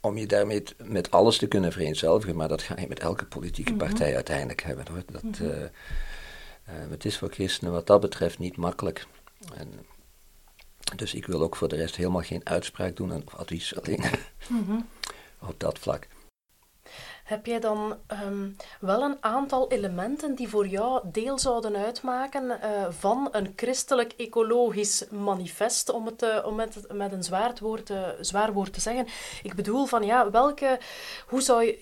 om 0.00 0.18
je 0.18 0.26
daarmee 0.26 0.62
met 0.84 1.10
alles 1.10 1.38
te 1.38 1.46
kunnen 1.46 1.72
vereenzelvigen, 1.72 2.36
maar 2.36 2.48
dat 2.48 2.62
ga 2.62 2.80
je 2.80 2.88
met 2.88 3.00
elke 3.00 3.24
politieke 3.24 3.72
mhm. 3.72 3.86
partij 3.86 4.14
uiteindelijk 4.14 4.62
hebben. 4.62 4.84
Hoor. 4.90 5.02
Dat, 5.06 5.22
mm 5.22 5.70
uh, 6.68 6.90
het 6.90 7.04
is 7.04 7.18
voor 7.18 7.30
christenen 7.30 7.72
wat 7.72 7.86
dat 7.86 8.00
betreft 8.00 8.38
niet 8.38 8.56
makkelijk. 8.56 9.06
En, 9.54 9.68
dus 10.96 11.14
ik 11.14 11.26
wil 11.26 11.42
ook 11.42 11.56
voor 11.56 11.68
de 11.68 11.76
rest 11.76 11.96
helemaal 11.96 12.22
geen 12.22 12.48
uitspraak 12.48 12.96
doen 12.96 13.12
en 13.12 13.24
advies 13.36 13.76
alleen 13.76 14.02
mhm. 14.48 14.80
op 15.48 15.54
dat 15.60 15.78
vlak. 15.78 16.06
Heb 17.24 17.46
jij 17.46 17.60
dan 17.60 17.96
um, 18.24 18.56
wel 18.80 19.02
een 19.02 19.16
aantal 19.20 19.70
elementen 19.70 20.34
die 20.34 20.48
voor 20.48 20.66
jou 20.66 21.00
deel 21.12 21.38
zouden 21.38 21.76
uitmaken 21.76 22.44
uh, 22.44 22.86
van 22.90 23.28
een 23.32 23.52
christelijk-ecologisch 23.56 25.04
manifest, 25.10 25.90
om 25.90 26.06
het, 26.06 26.22
uh, 26.22 26.46
om 26.46 26.54
met 26.92 27.12
een 27.12 27.24
zwaar 27.24 27.52
woord, 27.60 27.90
uh, 27.90 28.08
zwaar 28.20 28.52
woord 28.52 28.72
te 28.72 28.80
zeggen? 28.80 29.06
Ik 29.42 29.54
bedoel 29.54 29.86
van 29.86 30.02
ja, 30.02 30.30
welke, 30.30 30.78
hoe 31.26 31.40
zou 31.40 31.76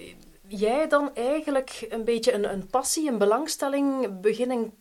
jij 0.47 0.89
dan 0.89 1.15
eigenlijk 1.15 1.87
een 1.89 2.05
beetje 2.05 2.33
een, 2.33 2.53
een 2.53 2.67
passie, 2.67 3.09
een 3.09 3.19
belangstelling 3.19 4.21
beginnen 4.21 4.75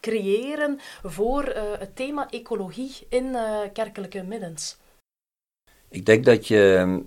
creëren 0.00 0.80
voor 1.02 1.44
het 1.78 1.96
thema 1.96 2.30
ecologie 2.30 3.06
in 3.08 3.36
kerkelijke 3.72 4.22
middens? 4.22 4.76
Ik 5.88 6.06
denk 6.06 6.24
dat 6.24 6.46
je 6.48 6.76
ehm, 6.78 7.00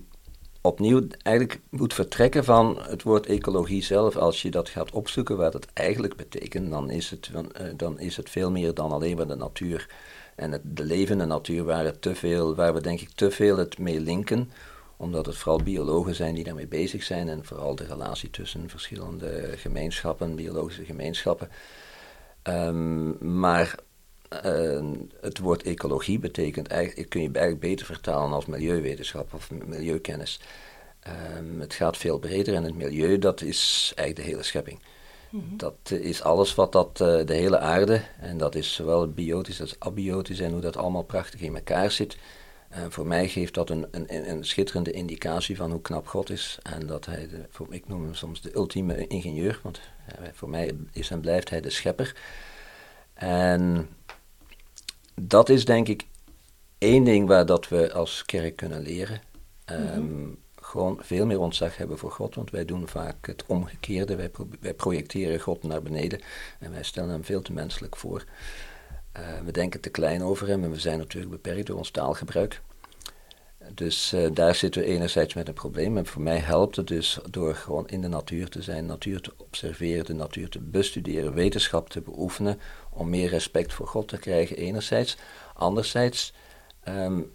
opnieuw 0.66 1.06
eigenlijk 1.22 1.60
moet 1.70 1.94
vertrekken 1.94 2.44
van 2.44 2.78
het 2.82 3.02
woord 3.02 3.26
ecologie 3.26 3.82
zelf. 3.82 4.16
Als 4.16 4.42
je 4.42 4.50
dat 4.50 4.68
gaat 4.68 4.90
opzoeken 4.90 5.36
wat 5.36 5.52
het 5.52 5.66
eigenlijk 5.72 6.16
betekent, 6.16 6.70
dan 6.70 6.90
is 6.90 7.10
het, 7.10 7.30
eh, 7.52 7.66
dan 7.76 7.98
is 7.98 8.16
het 8.16 8.30
veel 8.30 8.50
meer 8.50 8.74
dan 8.74 8.92
alleen 8.92 9.16
maar 9.16 9.26
de 9.26 9.34
natuur. 9.34 9.88
En 10.34 10.52
het, 10.52 10.62
de 10.64 10.84
levende 10.84 11.24
natuur 11.24 11.64
waar, 11.64 11.98
te 11.98 12.14
veel, 12.14 12.54
waar 12.54 12.74
we 12.74 12.80
denk 12.80 13.00
ik 13.00 13.10
te 13.14 13.30
veel 13.30 13.56
het 13.56 13.78
mee 13.78 14.00
linken, 14.00 14.50
omdat 14.96 15.26
het 15.26 15.36
vooral 15.36 15.62
biologen 15.62 16.14
zijn 16.14 16.34
die 16.34 16.44
daarmee 16.44 16.66
bezig 16.66 17.02
zijn 17.02 17.28
en 17.28 17.44
vooral 17.44 17.74
de 17.74 17.86
relatie 17.86 18.30
tussen 18.30 18.68
verschillende 18.68 19.52
gemeenschappen, 19.56 20.34
biologische 20.34 20.84
gemeenschappen. 20.84 21.48
Um, 22.42 23.38
maar 23.38 23.74
uh, 24.44 24.90
het 25.20 25.38
woord 25.38 25.62
ecologie 25.62 26.18
betekent 26.18 26.68
eigenlijk, 26.68 27.08
kun 27.08 27.20
je 27.22 27.30
eigenlijk 27.32 27.60
beter 27.60 27.86
vertalen 27.86 28.32
als 28.32 28.46
milieuwetenschap 28.46 29.34
of 29.34 29.50
milieukennis. 29.50 30.40
Um, 31.38 31.60
het 31.60 31.74
gaat 31.74 31.96
veel 31.96 32.18
breder 32.18 32.54
en 32.54 32.64
het 32.64 32.74
milieu, 32.74 33.18
dat 33.18 33.40
is 33.40 33.92
eigenlijk 33.96 34.28
de 34.28 34.32
hele 34.32 34.46
schepping. 34.46 34.78
Mm 35.30 35.44
-hmm. 35.48 35.56
Dat 35.56 35.90
is 35.90 36.22
alles 36.22 36.54
wat 36.54 36.72
dat, 36.72 37.00
uh, 37.02 37.26
de 37.26 37.34
hele 37.34 37.58
aarde, 37.58 38.02
en 38.20 38.38
dat 38.38 38.54
is 38.54 38.74
zowel 38.74 39.08
biotisch 39.08 39.60
als 39.60 39.76
abiotisch 39.78 40.40
en 40.40 40.52
hoe 40.52 40.60
dat 40.60 40.76
allemaal 40.76 41.02
prachtig 41.02 41.40
in 41.40 41.54
elkaar 41.54 41.90
zit. 41.90 42.16
Voor 42.88 43.06
mij 43.06 43.28
geeft 43.28 43.54
dat 43.54 43.70
een, 43.70 43.86
een, 43.90 44.30
een, 44.30 44.44
schitterende 44.44 44.90
indicatie 44.90 45.56
van 45.56 45.70
hoe 45.70 45.80
knap 45.80 46.06
God 46.06 46.30
is. 46.30 46.58
En 46.62 46.86
dat 46.86 47.06
hij, 47.06 47.28
de, 47.28 47.46
voor, 47.50 47.66
ik 47.70 47.88
noem 47.88 48.02
hem 48.02 48.14
soms 48.14 48.40
de 48.40 48.54
ultieme 48.54 49.06
ingenieur, 49.06 49.60
want 49.62 49.80
uh, 50.08 50.26
voor 50.32 50.48
mij 50.48 50.70
is 50.92 51.10
en 51.10 51.20
blijft 51.20 51.50
hij 51.50 51.60
de 51.60 51.70
schepper. 51.70 52.14
En 53.14 53.88
dat 55.14 55.48
is 55.48 55.64
denk 55.64 55.88
ik 55.88 56.06
één 56.78 57.04
ding 57.04 57.28
waar 57.28 57.46
dat 57.46 57.68
we 57.68 57.92
als 57.92 58.24
kerk 58.24 58.56
kunnen 58.56 58.82
leren. 58.82 59.20
Um, 59.70 60.42
Gewoon 60.64 60.98
veel 61.00 61.26
meer 61.26 61.40
ontzag 61.40 61.76
hebben 61.76 61.98
voor 61.98 62.10
God, 62.10 62.34
want 62.34 62.50
wij 62.50 62.64
doen 62.64 62.88
vaak 62.88 63.26
het 63.26 63.44
omgekeerde. 63.46 64.16
Wij, 64.16 64.30
wij 64.60 64.74
projecteren 64.74 65.40
God 65.40 65.62
naar 65.62 65.82
beneden 65.82 66.20
en 66.58 66.70
wij 66.70 66.82
stellen 66.82 67.10
hem 67.10 67.24
veel 67.24 67.42
te 67.42 67.52
menselijk 67.52 67.96
voor. 67.96 68.24
Uh, 69.16 69.22
we 69.44 69.52
denken 69.52 69.80
te 69.80 69.88
klein 69.88 70.22
over 70.22 70.48
hem 70.48 70.64
en 70.64 70.70
we 70.70 70.80
zijn 70.80 70.98
natuurlijk 70.98 71.32
beperkt 71.32 71.66
door 71.66 71.76
ons 71.76 71.90
taalgebruik. 71.90 72.62
Dus 73.74 74.12
uh, 74.12 74.26
daar 74.32 74.54
zitten 74.54 74.82
we 74.82 74.88
enerzijds 74.88 75.34
met 75.34 75.48
een 75.48 75.54
probleem. 75.54 75.96
En 75.96 76.06
voor 76.06 76.22
mij 76.22 76.38
helpt 76.38 76.76
het 76.76 76.86
dus 76.86 77.18
door 77.30 77.54
gewoon 77.54 77.88
in 77.88 78.00
de 78.00 78.08
natuur 78.08 78.48
te 78.48 78.62
zijn, 78.62 78.86
natuur 78.86 79.20
te 79.20 79.32
observeren, 79.36 80.04
de 80.04 80.14
natuur 80.14 80.48
te 80.48 80.60
bestuderen, 80.60 81.34
wetenschap 81.34 81.88
te 81.88 82.00
beoefenen, 82.00 82.60
om 82.90 83.10
meer 83.10 83.28
respect 83.28 83.72
voor 83.72 83.86
God 83.86 84.08
te 84.08 84.18
krijgen 84.18 84.56
enerzijds. 84.56 85.16
Anderzijds, 85.54 86.32
um, 86.88 87.32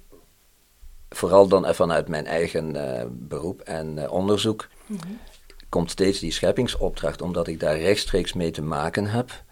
vooral 1.10 1.48
dan 1.48 1.76
vanuit 1.76 2.08
mijn 2.08 2.26
eigen 2.26 2.76
uh, 2.76 3.02
beroep 3.10 3.62
en 3.62 3.98
uh, 3.98 4.12
onderzoek, 4.12 4.68
mm 4.86 4.98
-hmm. 5.00 5.20
komt 5.70 5.92
steeds 5.92 6.20
die 6.20 6.32
scheppingsopdracht, 6.32 7.22
omdat 7.22 7.48
ik 7.48 7.60
daar 7.60 7.80
rechtstreeks 7.80 8.34
mee 8.34 8.52
te 8.52 8.62
maken 8.62 9.06
heb 9.06 9.44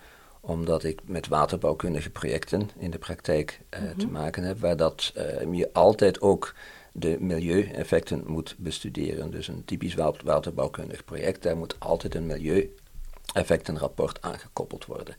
omdat 0.48 0.84
ik 0.84 1.00
met 1.06 1.28
waterbouwkundige 1.28 2.10
projecten 2.10 2.70
in 2.78 2.92
de 2.92 2.98
praktijk 2.98 3.62
uh, 3.70 3.80
mm 3.80 3.88
-hmm. 3.88 3.98
te 3.98 4.08
maken 4.08 4.44
heb, 4.44 4.60
waar 4.60 4.78
dat 4.78 5.14
uh, 5.18 5.54
je 5.54 5.74
altijd 5.74 6.22
ook 6.22 6.54
de 6.92 7.18
milieueffecten 7.20 8.24
moet 8.26 8.56
bestuderen. 8.58 9.32
Dus 9.32 9.48
een 9.48 9.66
typisch 9.66 9.96
waterbouwkundig 10.24 11.06
project, 11.06 11.44
daar 11.44 11.58
moet 11.58 11.76
altijd 11.80 12.16
een 12.16 12.26
milieueffectenrapport 12.26 14.22
aangekoppeld 14.22 14.86
worden. 14.86 15.16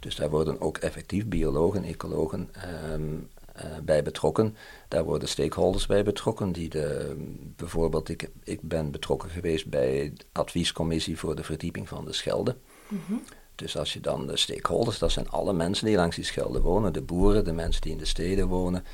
Dus 0.00 0.16
daar 0.16 0.30
worden 0.30 0.60
ook 0.60 0.78
effectief 0.78 1.26
biologen, 1.26 1.84
ecologen 1.84 2.50
um, 2.92 3.28
uh, 3.56 3.64
bij 3.82 4.02
betrokken. 4.02 4.56
Daar 4.88 5.04
worden 5.04 5.28
stakeholders 5.28 5.86
bij 5.86 6.02
betrokken. 6.02 6.52
Die 6.52 6.68
de, 6.68 7.14
bijvoorbeeld, 7.56 8.08
ik, 8.08 8.30
ik 8.44 8.60
ben 8.62 8.90
betrokken 8.90 9.30
geweest 9.30 9.66
bij 9.66 10.12
de 10.16 10.24
adviescommissie 10.32 11.18
voor 11.18 11.36
de 11.36 11.44
verdieping 11.44 11.88
van 11.88 12.04
de 12.04 12.12
Schelde. 12.12 12.56
Mm 12.88 13.00
-hmm. 13.06 13.22
Dus 13.60 13.76
als 13.76 13.92
je 13.92 14.00
dan 14.00 14.26
de 14.26 14.36
stakeholders, 14.36 14.98
dat 14.98 15.12
zijn 15.12 15.30
alle 15.30 15.52
mensen 15.52 15.86
die 15.86 15.96
langs 15.96 16.16
die 16.16 16.24
Schelde 16.24 16.60
wonen, 16.60 16.92
de 16.92 17.02
boeren, 17.02 17.44
de 17.44 17.52
mensen 17.52 17.82
die 17.82 17.92
in 17.92 17.98
de 17.98 18.04
steden 18.04 18.46
wonen, 18.46 18.84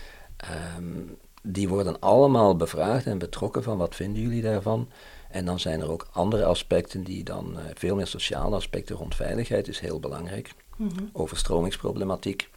um, 0.78 1.16
die 1.42 1.68
worden 1.68 2.00
allemaal 2.00 2.56
bevraagd 2.56 3.06
en 3.06 3.18
betrokken 3.18 3.62
van 3.62 3.78
wat 3.78 3.94
vinden 3.94 4.22
jullie 4.22 4.42
daarvan. 4.42 4.88
En 5.30 5.44
dan 5.44 5.60
zijn 5.60 5.80
er 5.80 5.90
ook 5.90 6.06
andere 6.12 6.44
aspecten 6.44 7.04
die 7.04 7.24
dan, 7.24 7.52
uh, 7.56 7.62
veel 7.74 7.94
meer 7.94 8.06
sociale 8.06 8.56
aspecten 8.56 8.96
rond 8.96 9.14
veiligheid 9.14 9.68
is 9.68 9.78
heel 9.78 10.00
belangrijk. 10.00 10.54
Mm 10.76 10.88
-hmm. 10.88 11.10
Overstromingsproblematiek. 11.12 12.50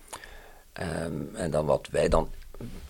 Um, 1.05 1.29
en 1.35 1.51
dan 1.51 1.65
wat 1.65 1.87
wij 1.91 2.09
dan 2.09 2.29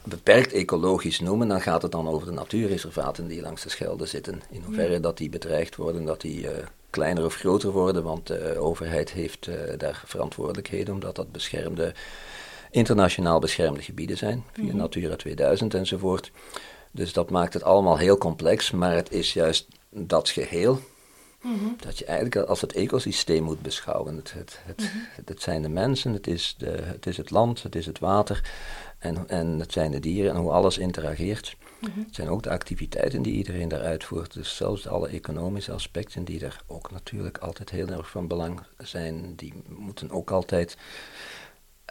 beperkt 0.04 0.54
ecologisch 0.54 1.20
noemen, 1.20 1.48
dan 1.48 1.62
gaat 1.62 1.82
het 1.82 1.92
dan 1.92 2.08
over 2.08 2.28
de 2.28 2.34
natuurreservaten 2.34 3.28
die 3.28 3.42
langs 3.42 3.64
de 3.64 3.70
Schelde 3.70 4.06
zitten. 4.06 4.42
In 4.50 4.62
hoeverre 4.66 5.00
dat 5.00 5.18
die 5.18 5.30
bedreigd 5.30 5.76
worden, 5.76 6.06
dat 6.06 6.22
die 6.22 6.42
uh, 6.42 6.50
kleiner 6.90 7.26
of 7.26 7.36
groter 7.36 7.72
worden, 7.72 8.04
want 8.04 8.28
de 8.28 8.58
overheid 8.58 9.12
heeft 9.12 9.48
uh, 9.48 9.56
daar 9.78 10.04
verantwoordelijkheden 10.06 10.94
omdat 10.94 11.16
dat 11.16 11.32
beschermde, 11.32 11.94
internationaal 12.72 13.40
beschermde 13.40 13.82
gebieden 13.82 14.18
zijn, 14.18 14.44
via 14.52 14.64
mm 14.64 14.70
-hmm. 14.70 14.80
Natura 14.80 15.16
2000 15.16 15.74
enzovoort. 15.74 16.32
Dus 16.92 17.14
dat 17.14 17.30
maakt 17.30 17.54
het 17.54 17.64
allemaal 17.64 17.98
heel 17.98 18.18
complex, 18.18 18.72
maar 18.72 18.96
het 18.96 19.12
is 19.12 19.34
juist 19.34 19.68
dat 19.90 20.30
geheel 20.30 20.80
mm 21.42 21.60
-hmm. 21.60 21.76
dat 21.80 21.98
je 21.98 22.06
eigenlijk 22.06 22.48
als 22.48 22.62
het 22.62 22.74
ecosysteem 22.74 23.44
moet 23.44 23.62
beschouwen. 23.62 24.16
Het, 24.16 24.34
het, 24.34 24.60
het, 24.66 24.82
mm 24.82 24.88
-hmm. 24.88 25.26
het, 25.26 25.42
zijn 25.42 25.62
de 25.62 25.70
mensen, 25.70 26.14
het 26.14 26.28
is, 26.28 26.56
de, 26.58 26.78
het 26.82 27.06
is 27.06 27.18
het 27.18 27.30
land, 27.30 27.64
het 27.64 27.76
is 27.76 27.86
het 27.86 28.00
water 28.00 28.52
en, 29.00 29.30
en 29.30 29.60
het 29.60 29.72
zijn 29.72 29.92
de 29.92 30.00
dieren 30.00 30.32
en 30.32 30.38
hoe 30.38 30.52
alles 30.52 30.78
interageert. 30.78 31.56
Het 31.80 32.16
zijn 32.16 32.30
ook 32.30 32.44
de 32.44 32.50
activiteiten 32.50 33.22
die 33.22 33.34
iedereen 33.34 33.68
daar 33.68 33.82
uitvoert. 33.82 34.34
Dus 34.34 34.56
zelfs 34.56 34.88
alle 34.88 35.08
economische 35.08 35.72
aspecten 35.72 36.24
die 36.24 36.46
er 36.46 36.62
ook 36.68 36.92
natuurlijk 36.92 37.38
altijd 37.38 37.70
heel 37.70 37.88
erg 37.88 38.10
van 38.10 38.28
belang 38.28 38.60
zijn, 38.78 39.36
die 39.36 39.54
moeten 39.68 40.12
ook 40.12 40.32
altijd 40.32 40.78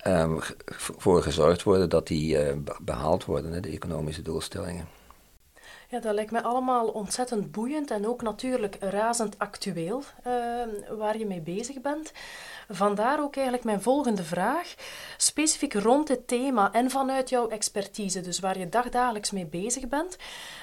um, 0.07 0.41
voor 0.77 1.23
gezorgd 1.23 1.63
worden 1.63 1.89
dat 1.89 2.07
die 2.07 2.47
uh, 2.47 2.57
behaald 2.81 3.25
worden, 3.25 3.63
de 3.63 3.69
economische 3.69 4.23
doelstellingen. 4.23 4.98
Ja, 5.91 6.01
dat 6.01 6.15
lijkt 6.15 6.31
mij 6.31 6.43
allemaal 6.43 6.89
ontzettend 6.89 7.53
boeiend 7.53 7.91
en 7.91 8.07
ook 8.07 8.23
natuurlijk 8.23 8.77
razend 8.81 9.39
actueel 9.39 10.03
uh, 10.27 10.33
waar 10.99 11.19
je 11.19 11.27
mee 11.27 11.41
bezig 11.41 11.81
bent. 11.81 12.13
Vandaar 12.69 13.21
ook 13.21 13.35
eigenlijk 13.35 13.65
mijn 13.65 13.83
volgende 13.83 14.23
vraag, 14.23 14.75
specifiek 15.17 15.75
rond 15.75 16.09
het 16.09 16.29
thema 16.29 16.73
en 16.73 16.91
vanuit 16.91 17.29
jouw 17.29 17.49
expertise, 17.49 18.21
dus 18.21 18.39
waar 18.39 18.59
je 18.59 18.69
dagdagelijks 18.69 19.31
mee 19.31 19.47
bezig 19.47 19.89
bent. 19.89 20.17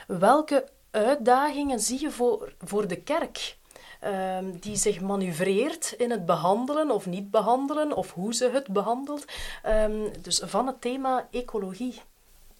Welke 0.07 0.67
uitdagingen 0.91 1.79
zie 1.79 2.01
je 2.01 2.11
voor, 2.11 2.53
voor 2.59 2.87
de 2.87 3.01
kerk 3.01 3.57
ehm, 3.99 4.51
die 4.59 4.75
zich 4.75 5.01
manoeuvreert 5.01 5.93
in 5.97 6.11
het 6.11 6.25
behandelen 6.25 6.91
of 6.91 7.05
niet 7.05 7.31
behandelen, 7.31 7.95
of 7.95 8.13
hoe 8.13 8.33
ze 8.33 8.49
het 8.49 8.67
behandelt. 8.67 9.25
Ehm, 9.63 10.07
dus 10.21 10.41
van 10.45 10.67
het 10.67 10.81
thema 10.81 11.27
ecologie. 11.31 12.01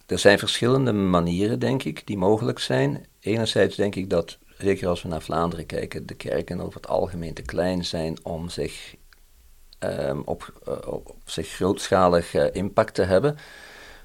Er 0.06 0.18
zijn 0.18 0.38
verschillende 0.38 0.92
manieren, 0.92 1.58
denk 1.58 1.82
ik, 1.82 2.06
die 2.06 2.16
mogelijk 2.16 2.58
zijn. 2.58 3.06
Enerzijds 3.20 3.76
denk 3.76 3.94
ik 3.94 4.10
dat, 4.10 4.38
zeker 4.58 4.88
als 4.88 5.02
we 5.02 5.08
naar 5.08 5.22
Vlaanderen 5.22 5.66
kijken, 5.66 6.06
de 6.06 6.14
kerken 6.14 6.60
over 6.60 6.80
het 6.80 6.88
algemeen 6.88 7.34
te 7.34 7.42
klein 7.42 7.84
zijn 7.84 8.24
om 8.24 8.48
zich 8.48 8.94
um, 9.80 10.22
op, 10.24 10.60
uh, 10.68 10.92
op, 10.92 11.16
zich 11.24 11.48
grootschalig 11.48 12.34
uh, 12.34 12.44
impact 12.52 12.94
te 12.94 13.02
hebben. 13.02 13.36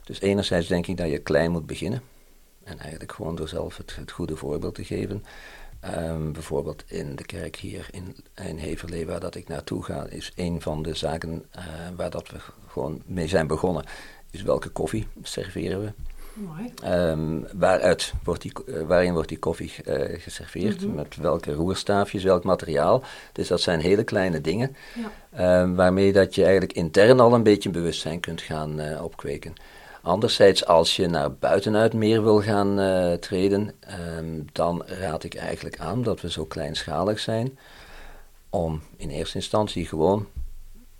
Dus 0.04 0.22
enerzijds 0.22 0.68
denk 0.68 0.88
ik 0.88 0.98
dat 0.98 1.10
je 1.10 1.18
klein 1.18 1.52
moet 1.52 1.66
beginnen. 1.66 2.02
En 2.64 2.80
eigenlijk 2.80 3.12
gewoon 3.12 3.36
door 3.36 3.48
zelf 3.48 3.78
het, 3.78 4.12
goede 4.12 4.36
voorbeeld 4.36 4.76
te 4.76 4.84
geven. 4.84 5.24
Um, 5.98 6.34
bijvoorbeeld 6.34 6.84
in 6.88 7.16
de 7.16 7.26
kerk 7.26 7.56
hier 7.56 7.88
in, 7.92 8.16
in 8.46 8.58
Heverlee, 8.58 9.06
waar 9.06 9.20
dat 9.20 9.36
ik 9.36 9.48
naartoe 9.48 9.84
ga, 9.84 10.06
is 10.06 10.32
een 10.36 10.62
van 10.62 10.84
de 10.84 10.96
zaken 10.96 11.46
uh, 11.58 11.64
waar 11.96 12.10
dat 12.10 12.30
we 12.30 12.38
gewoon 12.68 13.02
mee 13.06 13.28
zijn 13.28 13.48
begonnen. 13.48 13.86
Is 14.32 14.41
welke 14.41 14.70
koffie 14.70 15.08
serveren 15.24 15.82
we? 15.82 15.91
Um, 16.86 17.46
waaruit 17.54 18.13
wordt 18.24 18.41
die, 18.41 18.52
uh, 18.65 18.82
waarin 18.82 19.13
wordt 19.13 19.30
die 19.30 19.39
koffie 19.39 19.74
uh, 19.86 20.20
geserveerd? 20.20 20.82
Mm 20.82 20.88
-hmm. 20.88 20.96
Met 20.96 21.15
welke 21.15 21.54
roerstaafjes, 21.54 22.24
welk 22.24 22.44
materiaal? 22.44 23.04
Dus 23.32 23.48
dat 23.48 23.62
zijn 23.62 23.80
hele 23.80 24.04
kleine 24.04 24.41
dingen. 24.41 24.76
Ja. 25.34 25.62
Um, 25.62 25.76
waarmee 25.76 26.13
dat 26.13 26.36
je 26.36 26.41
eigenlijk 26.41 26.74
intern 26.74 27.20
al 27.20 27.34
een 27.34 27.44
beetje 27.44 27.70
bewustzijn 27.70 28.20
kunt 28.20 28.41
gaan 28.41 28.82
uh, 28.82 29.04
opkweken. 29.04 29.54
Anderzijds, 30.02 30.65
als 30.65 30.96
je 30.96 31.08
naar 31.08 31.34
buitenuit 31.34 31.94
meer 31.94 32.24
wil 32.24 32.41
gaan 32.41 32.80
treden, 33.20 33.74
um, 34.17 34.46
dan 34.52 34.84
raad 34.86 35.24
ik 35.24 35.36
eigenlijk 35.36 35.80
aan 35.80 36.04
dat 36.04 36.22
we 36.22 36.32
zo 36.32 36.46
kleinschalig 36.46 37.20
zijn. 37.20 37.58
Om 38.50 38.82
in 38.98 39.10
eerste 39.10 39.36
instantie 39.36 39.86
gewoon 39.86 40.28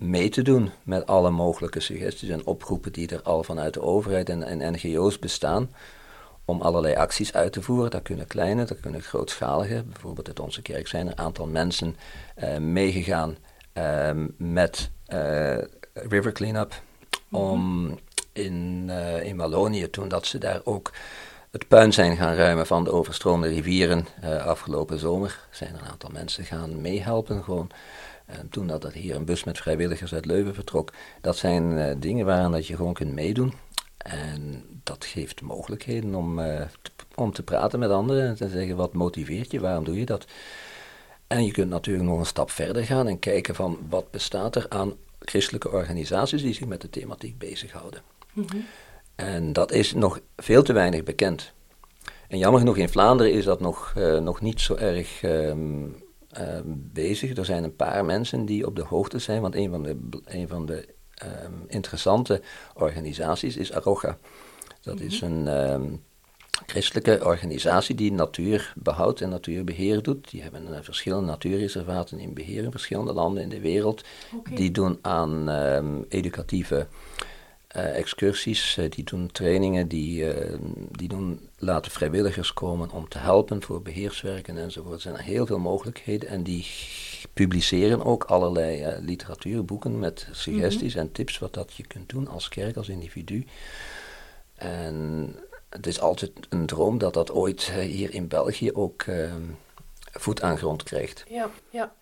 mee 0.02 0.30
te 0.30 0.42
doen 0.42 0.72
met 0.84 1.06
alle 1.06 1.30
mogelijke 1.30 1.80
suggesties 1.80 2.30
en 2.30 2.46
oproepen 2.46 2.92
die 2.92 3.08
er 3.08 3.22
al 3.22 3.44
vanuit 3.44 3.74
de 3.74 3.82
overheid 3.82 4.30
en, 4.30 4.44
en 4.44 4.74
NGO's 4.74 5.20
bestaan 5.20 5.70
om 6.46 6.62
allerlei 6.62 6.96
acties 6.96 7.34
uit 7.34 7.54
te 7.54 7.62
voeren. 7.62 7.92
Dat 7.92 8.02
kunnen 8.02 8.28
kleine, 8.28 8.66
dat 8.66 8.80
kunnen 8.80 9.02
grootschalige. 9.02 9.84
Bijvoorbeeld 9.84 10.28
uit 10.28 10.40
onze 10.40 10.62
kerk 10.62 10.88
zijn 10.88 11.06
er 11.06 11.12
een 11.12 11.18
aantal 11.18 11.48
mensen 11.48 11.96
uh, 12.44 12.58
meegegaan 12.58 13.38
uh, 13.74 14.10
met 14.38 14.90
uh, 15.08 15.58
River 15.94 16.32
Cleanup 16.32 16.82
om 17.32 17.90
in, 18.34 18.86
uh, 18.90 19.24
in 19.24 19.38
Wallonië, 19.38 19.90
toen 19.90 20.08
dat 20.08 20.26
ze 20.26 20.38
daar 20.38 20.62
ook 20.64 20.92
het 21.52 21.68
puin 21.68 21.94
zijn 21.94 22.18
gaan 22.18 22.36
ruimen 22.36 22.68
van 22.68 22.84
de 22.84 22.92
overstroomde 22.92 23.48
rivieren 23.48 24.06
afgelopen 24.46 25.00
zomer, 25.00 25.40
zijn 25.52 25.76
er 25.76 25.82
een 25.82 25.92
aantal 25.92 26.10
mensen 26.14 26.44
gaan 26.46 26.82
meehelpen 26.82 27.44
gewoon. 27.44 27.72
En 28.40 28.50
toen 28.50 28.68
dat 28.68 28.84
er 28.84 28.92
hier 28.92 29.16
een 29.16 29.26
bus 29.26 29.44
met 29.44 29.58
vrijwilligers 29.58 30.14
uit 30.14 30.26
Leuven 30.26 30.54
vertrok, 30.54 30.94
dat 31.22 31.38
zijn 31.38 31.72
uh, 31.72 31.96
dingen 31.98 32.26
waaraan 32.26 32.52
dat 32.52 32.68
je 32.68 32.76
gewoon 32.76 32.94
kunt 32.94 33.14
meedoen. 33.14 33.54
En 33.98 34.66
dat 34.84 35.06
geeft 35.06 35.42
mogelijkheden 35.42 36.16
om, 36.16 36.40
uh, 36.40 36.62
te, 36.82 36.92
om 37.16 37.34
te 37.34 37.44
praten 37.44 37.80
met 37.80 37.90
anderen 37.90 38.28
en 38.28 38.36
te 38.36 38.50
zeggen 38.50 38.76
wat 38.76 38.94
motiveert 38.94 39.52
je, 39.52 39.60
waarom 39.60 39.84
doe 39.84 40.00
je 40.00 40.06
dat. 40.06 40.26
En 41.28 41.46
je 41.46 41.52
kunt 41.52 41.70
natuurlijk 41.70 42.06
nog 42.06 42.20
een 42.20 42.26
stap 42.26 42.52
verder 42.52 42.86
gaan 42.86 43.08
en 43.08 43.20
kijken 43.20 43.56
van 43.56 43.80
wat 43.90 44.12
bestaat 44.12 44.56
er 44.56 44.66
aan 44.70 44.94
christelijke 45.20 45.72
organisaties 45.72 46.42
die 46.42 46.54
zich 46.54 46.68
met 46.68 46.82
de 46.82 46.90
thematiek 46.90 47.38
bezighouden. 47.38 48.02
Mm 48.34 48.46
-hmm. 48.50 48.66
En 49.16 49.54
dat 49.54 49.72
is 49.72 49.94
nog 49.94 50.20
veel 50.38 50.64
te 50.64 50.74
weinig 50.74 51.04
bekend. 51.04 51.54
En 52.28 52.38
jammer 52.38 52.60
genoeg 52.60 52.78
in 52.78 52.90
Vlaanderen 52.90 53.34
is 53.34 53.46
dat 53.46 53.60
nog, 53.60 53.94
uh, 53.98 54.20
nog 54.20 54.42
niet 54.42 54.62
zo 54.62 54.76
erg 54.76 55.24
um, 55.24 55.96
uh, 56.40 56.60
bezig. 56.94 57.38
Er 57.38 57.46
zijn 57.46 57.64
een 57.64 57.76
paar 57.76 58.06
mensen 58.06 58.46
die 58.46 58.66
op 58.66 58.76
de 58.76 58.84
hoogte 58.84 59.20
zijn, 59.20 59.42
want 59.42 59.56
een 59.56 59.70
van 59.70 59.84
de, 59.84 59.98
een 60.26 60.48
van 60.48 60.66
de 60.66 60.88
um, 61.24 61.64
interessante 61.68 62.42
organisaties 62.74 63.58
is 63.58 63.74
Arocha. 63.74 64.18
Dat 64.82 64.94
mm 64.94 65.00
-hmm. 65.00 65.10
is 65.10 65.22
een 65.22 65.48
um, 65.72 66.04
christelijke 66.66 67.26
organisatie 67.26 67.96
die 67.96 68.12
natuurbehoud 68.12 69.22
en 69.22 69.30
natuurbeheer 69.30 70.02
doet. 70.02 70.32
Die 70.32 70.42
hebben 70.42 70.68
uh, 70.70 70.78
verschillende 70.82 71.26
natuurreservaten 71.26 72.20
in 72.20 72.34
beheer 72.34 72.64
in 72.64 72.72
verschillende 72.72 73.14
landen 73.14 73.44
in 73.44 73.50
de 73.50 73.60
wereld. 73.60 74.04
Okay. 74.36 74.56
Die 74.56 74.72
doen 74.72 75.00
aan 75.02 75.50
um, 75.50 76.06
educatieve 76.10 76.88
uh, 77.76 77.98
excursies, 77.98 78.78
uh, 78.78 78.90
die 78.90 79.04
doen 79.04 79.32
trainingen, 79.32 79.88
die, 79.88 80.36
uh, 80.36 80.58
die 80.92 81.08
doen, 81.08 81.50
laten 81.62 81.92
vrijwilligers 81.92 82.54
komen 82.54 82.92
om 82.92 83.08
te 83.08 83.18
helpen 83.18 83.64
voor 83.64 83.82
beheerswerken 83.82 84.58
enzovoort. 84.58 84.96
Er 84.96 85.02
zijn 85.02 85.16
heel 85.16 85.46
veel 85.46 85.60
mogelijkheden 85.60 86.30
en 86.30 86.44
die 86.44 86.68
publiceren 87.34 88.06
ook 88.06 88.24
allerlei 88.24 88.98
literatuur, 89.00 89.66
boeken 89.66 90.00
met 90.00 90.28
suggesties 90.32 90.94
mm 90.94 91.00
-hmm. 91.00 91.08
en 91.08 91.14
tips 91.14 91.40
wat 91.40 91.54
dat 91.54 91.74
je 91.74 91.88
kunt 91.88 92.10
doen 92.10 92.28
als 92.28 92.50
kerk, 92.50 92.78
als 92.78 92.90
individu. 92.90 93.46
En 94.56 95.36
het 95.70 95.88
is 95.88 96.00
altijd 96.00 96.32
een 96.50 96.66
droom 96.66 96.98
dat 96.98 97.14
dat 97.14 97.32
ooit 97.32 97.72
hier 97.72 98.14
in 98.14 98.28
België 98.28 98.72
ook 98.74 99.02
ehm, 99.02 99.42
voet 100.12 100.42
aan 100.42 100.58
grond 100.58 100.84
krijgt. 100.84 101.24
Ja, 101.30 101.50
ja. 101.70 101.94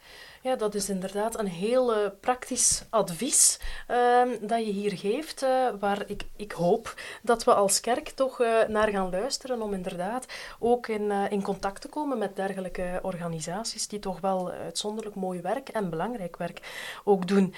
Ja, 0.42 0.56
dat 0.56 0.76
is 0.76 0.90
inderdaad 0.90 1.40
een 1.40 1.48
heel 1.48 1.98
uh, 1.98 2.10
praktisch 2.20 2.84
advies 2.90 3.60
uh, 3.92 4.22
dat 4.42 4.66
je 4.66 4.72
hier 4.72 4.98
geeft, 4.98 5.44
uh, 5.44 5.70
waar 5.80 6.04
ik, 6.08 6.26
ik 6.36 6.52
hoop 6.52 6.94
dat 7.22 7.44
we 7.44 7.54
als 7.54 7.80
kerk 7.80 8.10
toch 8.10 8.42
uh, 8.42 8.68
naar 8.68 8.90
gaan 8.90 9.10
luisteren 9.10 9.62
om 9.62 9.74
inderdaad 9.74 10.26
ook 10.60 10.88
in, 10.88 11.12
in 11.12 11.42
contact 11.42 11.82
te 11.82 11.88
komen 11.88 12.18
met 12.18 12.36
dergelijke 12.36 13.00
organisaties 13.02 13.88
die 13.88 14.00
toch 14.00 14.20
wel 14.20 14.52
uitzonderlijk 14.52 15.16
mooi 15.16 15.42
werk 15.42 15.70
en 15.70 15.90
belangrijk 15.90 16.38
werk 16.38 16.60
ook 17.04 17.28
doen. 17.28 17.54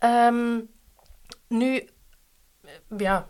Um, 0.00 0.68
nu, 1.48 1.88
ja, 2.96 3.28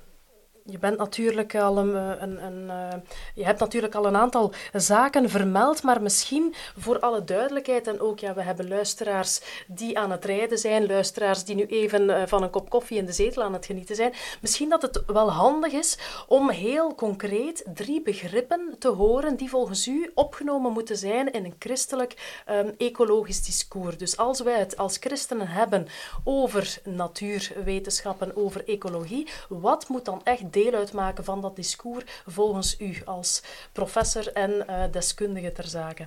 je 0.66 0.78
bent 0.78 0.98
natuurlijk 0.98 1.54
al 1.54 1.78
een, 1.78 1.94
een, 2.22 2.44
een 2.44 2.64
uh, 2.66 3.00
je 3.34 3.44
hebt 3.44 3.60
natuurlijk 3.60 3.94
al 3.94 4.06
een 4.06 4.16
aantal 4.16 4.52
zaken 4.72 5.30
vermeld, 5.30 5.82
maar 5.82 6.02
misschien 6.02 6.54
voor 6.78 7.00
alle 7.00 7.24
duidelijkheid 7.24 7.86
en 7.86 8.00
ook 8.00 8.18
ja, 8.18 8.34
we 8.34 8.42
hebben 8.42 8.68
luisteraars 8.68 9.40
die 9.66 9.98
aan 9.98 10.10
het 10.10 10.24
rijden 10.24 10.58
zijn, 10.58 10.86
luisteraars 10.86 11.44
die 11.44 11.54
nu 11.54 11.66
even 11.66 12.02
uh, 12.02 12.22
van 12.26 12.42
een 12.42 12.50
kop 12.50 12.70
koffie 12.70 12.98
in 12.98 13.06
de 13.06 13.12
zetel 13.12 13.42
aan 13.42 13.52
het 13.52 13.66
genieten 13.66 13.96
zijn. 13.96 14.12
Misschien 14.40 14.68
dat 14.68 14.82
het 14.82 15.02
wel 15.06 15.32
handig 15.32 15.72
is 15.72 15.98
om 16.28 16.50
heel 16.50 16.94
concreet 16.94 17.64
drie 17.74 18.02
begrippen 18.02 18.76
te 18.78 18.88
horen 18.88 19.36
die 19.36 19.50
volgens 19.50 19.86
u 19.86 20.10
opgenomen 20.14 20.72
moeten 20.72 20.96
zijn 20.96 21.32
in 21.32 21.44
een 21.44 21.56
christelijk 21.58 22.42
um, 22.50 22.74
ecologisch 22.78 23.44
discours. 23.44 23.96
Dus 23.96 24.16
als 24.16 24.40
wij 24.40 24.58
het 24.58 24.76
als 24.76 24.96
christenen 24.96 25.48
hebben 25.48 25.86
over 26.24 26.78
natuurwetenschappen, 26.84 28.36
over 28.36 28.68
ecologie, 28.68 29.28
wat 29.48 29.88
moet 29.88 30.04
dan 30.04 30.20
echt 30.24 30.52
deel 30.62 30.74
uitmaken 30.74 31.24
van 31.24 31.40
dat 31.40 31.56
discours 31.56 32.04
volgens 32.26 32.80
u 32.80 32.96
als 33.04 33.42
professor 33.72 34.32
en 34.32 34.50
uh, 34.50 34.82
deskundige 34.90 35.52
ter 35.52 35.66
zake? 35.66 36.06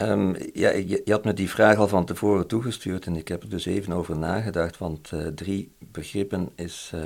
Um, 0.00 0.36
ja, 0.52 0.70
je, 0.70 1.02
je, 1.04 1.12
had 1.12 1.24
me 1.24 1.32
die 1.32 1.50
vraag 1.50 1.76
al 1.76 1.88
van 1.88 2.04
tevoren 2.04 2.46
toegestuurd 2.46 3.06
en 3.06 3.16
ik 3.16 3.28
heb 3.28 3.42
er 3.42 3.48
dus 3.48 3.66
even 3.66 3.92
over 3.92 4.18
nagedacht, 4.18 4.78
want 4.78 5.10
uh, 5.14 5.26
drie 5.26 5.72
begrippen 5.78 6.48
is. 6.54 6.92
Uh, 6.94 7.00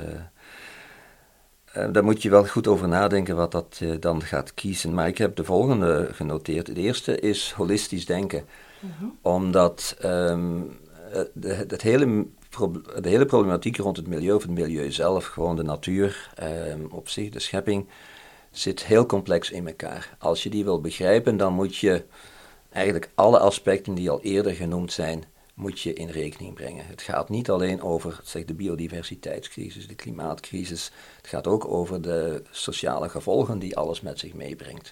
uh, 1.77 1.93
daar 1.93 2.03
moet 2.03 2.21
je 2.21 2.29
wel 2.29 2.45
goed 2.45 2.67
over 2.67 2.87
nadenken 2.87 3.35
wat 3.35 3.51
dat 3.51 3.75
je 3.79 3.99
dan 3.99 4.21
gaat 4.21 4.53
kiezen. 4.53 4.93
Maar 4.93 5.07
ik 5.07 5.17
heb 5.17 5.35
de 5.35 5.43
volgende 5.43 6.09
genoteerd. 6.11 6.67
Het 6.67 6.77
eerste 6.77 7.19
is 7.19 7.51
holistisch 7.51 8.05
denken. 8.05 8.45
-hmm. 8.79 9.17
Omdat 9.21 9.97
um, 10.03 10.79
het 11.41 11.81
hele 11.81 12.25
de 13.01 13.09
hele 13.09 13.25
problematiek 13.25 13.77
rond 13.77 13.97
het 13.97 14.07
milieu, 14.07 14.35
of 14.35 14.41
het 14.41 14.51
milieu 14.51 14.91
zelf, 14.91 15.25
gewoon 15.25 15.55
de 15.55 15.63
natuur 15.63 16.31
um, 16.43 16.87
op 16.91 17.09
zich, 17.09 17.29
de 17.29 17.39
schepping, 17.39 17.87
zit 18.51 18.85
heel 18.85 19.05
complex 19.05 19.51
in 19.51 19.67
elkaar. 19.67 20.17
Als 20.19 20.43
je 20.43 20.49
die 20.49 20.63
wil 20.63 20.81
begrijpen, 20.81 21.37
dan 21.37 21.53
moet 21.53 21.75
je 21.75 22.03
eigenlijk 22.69 23.09
alle 23.15 23.39
aspecten 23.39 23.93
die 23.93 24.09
al 24.09 24.21
eerder 24.21 24.53
genoemd 24.53 24.91
zijn, 24.91 25.23
moet 25.53 25.79
je 25.79 25.93
in 25.93 26.09
rekening 26.09 26.53
brengen. 26.53 26.85
Het 26.85 27.01
gaat 27.01 27.29
niet 27.29 27.49
alleen 27.49 27.81
over 27.81 28.19
zeg, 28.23 28.45
de 28.45 28.53
biodiversiteitscrisis, 28.53 29.87
de 29.87 29.95
klimaatcrisis. 29.95 30.91
Het 31.17 31.27
gaat 31.27 31.47
ook 31.47 31.67
over 31.67 32.01
de 32.01 32.43
sociale 32.51 33.09
gevolgen 33.09 33.59
die 33.59 33.77
alles 33.77 34.01
met 34.01 34.19
zich 34.19 34.33
meebrengt. 34.33 34.91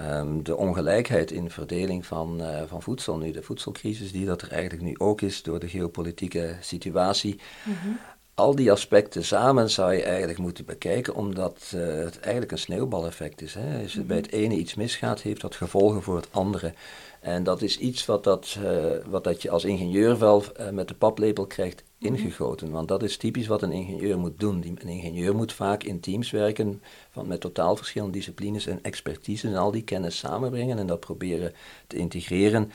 Um, 0.00 0.42
de 0.42 0.56
ongelijkheid 0.56 1.30
in 1.30 1.50
verdeling 1.50 2.06
van, 2.06 2.40
uh, 2.40 2.62
van 2.66 2.82
voedsel, 2.82 3.18
nu 3.18 3.30
de 3.30 3.42
voedselcrisis 3.42 4.12
die 4.12 4.26
dat 4.26 4.42
er 4.42 4.52
eigenlijk 4.52 4.82
nu 4.82 4.94
ook 4.98 5.20
is 5.20 5.42
door 5.42 5.58
de 5.58 5.68
geopolitieke 5.68 6.56
situatie. 6.60 7.40
-hmm. 7.62 7.98
Al 8.38 8.54
die 8.54 8.72
aspecten 8.72 9.24
samen 9.24 9.70
zou 9.70 9.94
je 9.94 10.02
eigenlijk 10.02 10.38
moeten 10.38 10.64
bekijken, 10.64 11.14
omdat 11.14 11.72
uh, 11.74 11.80
het 12.04 12.20
eigenlijk 12.20 12.52
een 12.52 12.58
sneeuwbaleffect 12.58 13.42
is. 13.42 13.54
Hè. 13.54 13.82
Als 13.82 13.94
het 13.94 14.06
bij 14.06 14.16
het 14.16 14.32
ene 14.32 14.54
iets 14.54 14.74
misgaat, 14.74 15.20
heeft 15.20 15.40
dat 15.40 15.54
gevolgen 15.54 16.02
voor 16.02 16.16
het 16.16 16.28
andere. 16.30 16.72
En 17.20 17.42
dat 17.42 17.62
is 17.62 17.78
iets 17.78 18.06
wat, 18.06 18.24
dat, 18.24 18.56
uh, 18.62 18.70
wat 19.06 19.24
dat 19.24 19.42
je 19.42 19.50
als 19.50 19.64
ingenieur 19.64 20.18
wel 20.18 20.44
uh, 20.60 20.68
met 20.68 20.88
de 20.88 20.94
paplepel 20.94 21.46
krijgt 21.46 21.82
ingegoten. 21.98 22.70
Want 22.70 22.88
dat 22.88 23.02
is 23.02 23.16
typisch 23.16 23.46
wat 23.46 23.62
een 23.62 23.72
ingenieur 23.72 24.18
moet 24.18 24.38
doen. 24.40 24.60
Die, 24.60 24.74
een 24.78 24.88
ingenieur 24.88 25.34
moet 25.34 25.52
vaak 25.52 25.82
in 25.82 26.00
teams 26.00 26.30
werken 26.30 26.82
van, 27.10 27.26
met 27.26 27.40
totaal 27.40 27.76
verschillende 27.76 28.16
disciplines 28.16 28.66
en 28.66 28.78
expertise 28.82 29.48
en 29.48 29.56
al 29.56 29.70
die 29.70 29.84
kennis 29.84 30.18
samenbrengen 30.18 30.78
en 30.78 30.86
dat 30.86 31.00
proberen 31.00 31.52
te 31.86 31.96
integreren 31.96 32.72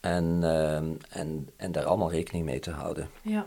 en, 0.00 0.42
en, 1.10 1.48
en 1.56 1.72
daar 1.72 1.84
allemaal 1.84 2.10
rekening 2.10 2.44
mee 2.44 2.60
te 2.60 2.70
houden. 2.70 3.08
Ja. 3.22 3.46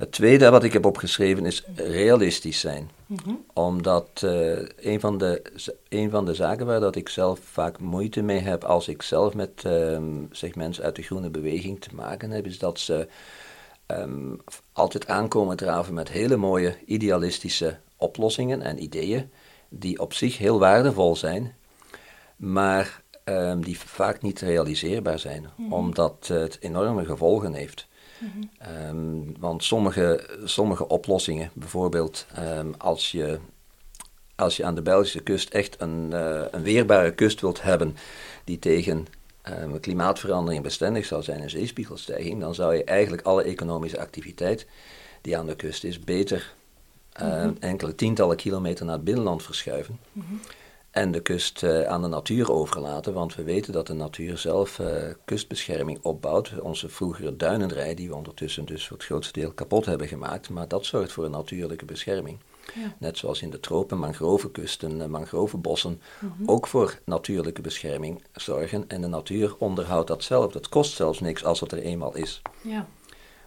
Het 0.00 0.12
tweede 0.12 0.50
wat 0.50 0.64
ik 0.64 0.72
heb 0.72 0.84
opgeschreven 0.84 1.46
is 1.46 1.64
realistisch 1.74 2.60
zijn. 2.60 2.90
Omdat 3.52 4.22
uh, 4.24 4.58
een, 4.76 5.00
van 5.00 5.18
de, 5.18 5.42
een 5.88 6.10
van 6.10 6.24
de 6.24 6.34
zaken 6.34 6.66
waar 6.66 6.80
dat 6.80 6.96
ik 6.96 7.08
zelf 7.08 7.40
vaak 7.44 7.78
moeite 7.78 8.22
mee 8.22 8.38
heb 8.38 8.64
als 8.64 8.88
ik 8.88 9.02
zelf 9.02 9.34
met 9.34 9.64
um, 9.66 10.28
zeg, 10.32 10.54
mensen 10.54 10.84
uit 10.84 10.96
de 10.96 11.02
groene 11.02 11.30
beweging 11.30 11.80
te 11.80 11.94
maken 11.94 12.30
heb, 12.30 12.46
is 12.46 12.58
dat 12.58 12.78
ze 12.78 13.08
um, 13.86 14.40
altijd 14.72 15.06
aankomen 15.06 15.56
draven 15.56 15.94
met 15.94 16.08
hele 16.08 16.36
mooie 16.36 16.76
idealistische 16.86 17.78
oplossingen 17.96 18.62
en 18.62 18.82
ideeën, 18.82 19.30
die 19.68 20.00
op 20.00 20.12
zich 20.12 20.38
heel 20.38 20.58
waardevol 20.58 21.16
zijn, 21.16 21.54
maar 22.36 23.02
um, 23.24 23.64
die 23.64 23.78
vaak 23.78 24.22
niet 24.22 24.40
realiseerbaar 24.40 25.18
zijn, 25.18 25.46
omdat 25.70 26.26
het 26.26 26.58
enorme 26.60 27.04
gevolgen 27.04 27.52
heeft. 27.52 27.88
Um, 28.88 29.34
want 29.38 29.64
sommige, 29.64 30.28
sommige 30.44 30.88
oplossingen, 30.88 31.50
bijvoorbeeld 31.52 32.26
um, 32.38 32.74
als, 32.78 33.10
je, 33.10 33.38
als 34.36 34.56
je 34.56 34.64
aan 34.64 34.74
de 34.74 34.82
Belgische 34.82 35.20
kust 35.20 35.48
echt 35.48 35.80
een, 35.80 36.10
uh, 36.12 36.44
een 36.50 36.62
weerbare 36.62 37.14
kust 37.14 37.40
wilt 37.40 37.62
hebben 37.62 37.96
die 38.44 38.58
tegen 38.58 39.06
um, 39.48 39.80
klimaatverandering 39.80 40.62
bestendig 40.62 41.06
zou 41.06 41.22
zijn 41.22 41.40
en 41.40 41.50
zeespiegelstijging, 41.50 42.40
dan 42.40 42.54
zou 42.54 42.74
je 42.74 42.84
eigenlijk 42.84 43.22
alle 43.22 43.42
economische 43.42 44.00
activiteit 44.00 44.66
die 45.20 45.38
aan 45.38 45.46
de 45.46 45.56
kust 45.56 45.84
is 45.84 46.00
beter 46.00 46.54
uh, 47.22 47.46
enkele 47.60 47.94
tientallen 47.94 48.36
kilometer 48.36 48.84
naar 48.84 48.94
het 48.94 49.04
binnenland 49.04 49.42
verschuiven. 49.42 49.98
Mm 50.12 50.22
-hmm 50.28 50.40
en 50.90 51.12
de 51.12 51.20
kust 51.20 51.62
uh, 51.62 51.82
aan 51.82 52.02
de 52.02 52.08
natuur 52.08 52.52
overlaten, 52.52 53.12
want 53.12 53.34
we 53.34 53.42
weten 53.42 53.72
dat 53.72 53.86
de 53.86 53.92
natuur 53.92 54.38
zelf 54.38 54.78
uh, 54.78 54.86
kustbescherming 55.24 55.98
opbouwt. 56.02 56.60
Onze 56.60 56.88
vroegere 56.88 57.36
duinenrij, 57.36 57.94
die 57.94 58.08
we 58.08 58.14
ondertussen 58.14 58.64
dus 58.64 58.86
voor 58.86 58.96
het 58.96 59.06
grootste 59.06 59.40
deel 59.40 59.52
kapot 59.52 59.86
hebben 59.86 60.08
gemaakt, 60.08 60.50
maar 60.50 60.68
dat 60.68 60.86
zorgt 60.86 61.12
voor 61.12 61.24
een 61.24 61.30
natuurlijke 61.30 61.84
bescherming. 61.84 62.38
Ja. 62.74 62.94
Net 62.98 63.18
zoals 63.18 63.42
in 63.42 63.50
de 63.50 63.60
tropen 63.60 63.98
mangrovenkusten, 63.98 64.96
uh, 64.96 65.06
mangrovenbossen 65.06 66.00
mm 66.20 66.32
-hmm. 66.36 66.48
ook 66.48 66.66
voor 66.66 66.98
natuurlijke 67.04 67.60
bescherming 67.60 68.22
zorgen. 68.32 68.84
En 68.88 69.00
de 69.00 69.06
natuur 69.06 69.54
onderhoudt 69.58 70.08
dat 70.08 70.22
zelf. 70.22 70.52
Dat 70.52 70.68
kost 70.68 70.94
zelfs 70.94 71.20
niks 71.20 71.44
als 71.44 71.60
het 71.60 71.72
er 71.72 71.78
eenmaal 71.78 72.16
is. 72.16 72.42
Ja. 72.60 72.86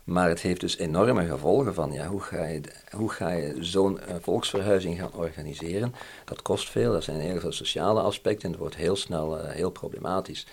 Maar 0.04 0.30
het 0.30 0.42
heeft 0.42 0.60
dus 0.60 0.78
enorme 0.78 1.26
gevolgen 1.26 1.74
van 1.74 1.92
ja, 1.92 2.08
hoe 2.08 2.22
ga 2.22 2.46
je, 2.46 2.62
hoe 2.92 3.10
ga 3.10 3.30
je 3.30 3.56
zo'n 3.60 4.00
uh, 4.08 4.16
volksverhuizing 4.22 5.00
gaan 5.00 5.14
organiseren. 5.14 5.96
Dat 6.26 6.42
kost 6.42 6.70
veel, 6.70 6.96
er 6.96 7.04
zijn 7.04 7.20
heel 7.20 7.40
veel 7.40 7.52
sociale 7.52 8.02
aspecten 8.02 8.44
en 8.44 8.52
het 8.52 8.60
wordt 8.60 8.76
heel 8.76 8.96
snel 8.96 9.40
uh, 9.40 9.50
heel 9.50 9.72
problematisch. 9.72 10.48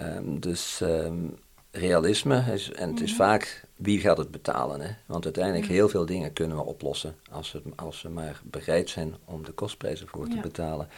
Um, 0.00 0.40
dus 0.40 0.80
um, 0.82 1.38
realisme, 1.70 2.44
is, 2.52 2.72
en 2.72 2.90
het 2.90 3.00
is 3.00 3.08
-hmm. 3.08 3.18
vaak 3.18 3.64
wie 3.76 4.00
gaat 4.00 4.18
het 4.18 4.30
betalen. 4.30 4.80
Hè? 4.80 4.90
Want 5.06 5.24
uiteindelijk 5.24 5.66
heel 5.66 5.88
veel 5.88 6.06
dingen 6.06 6.32
kunnen 6.32 6.56
we 6.56 6.62
oplossen 6.62 7.16
als 7.30 7.52
we, 7.52 7.62
als 7.76 8.02
we 8.02 8.08
maar 8.08 8.40
bereid 8.44 8.90
zijn 8.90 9.14
om 9.24 9.44
de 9.44 9.52
kostprijzen 9.52 10.08
voor 10.08 10.28
te 10.28 10.34
ja. 10.34 10.40
betalen. 10.40 10.88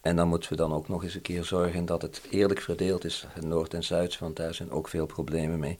En 0.00 0.16
dan 0.16 0.28
moeten 0.28 0.50
we 0.50 0.56
dan 0.56 0.72
ook 0.72 0.88
nog 0.88 1.04
eens 1.04 1.14
een 1.14 1.20
keer 1.20 1.44
zorgen 1.44 1.84
dat 1.84 2.02
het 2.02 2.20
eerlijk 2.30 2.60
verdeeld 2.60 3.04
is, 3.04 3.26
Noord 3.40 3.74
en 3.74 3.84
Zuid, 3.84 4.18
want 4.18 4.36
daar 4.36 4.54
zijn 4.54 4.70
ook 4.70 4.88
veel 4.88 5.06
problemen 5.06 5.58
mee. 5.58 5.78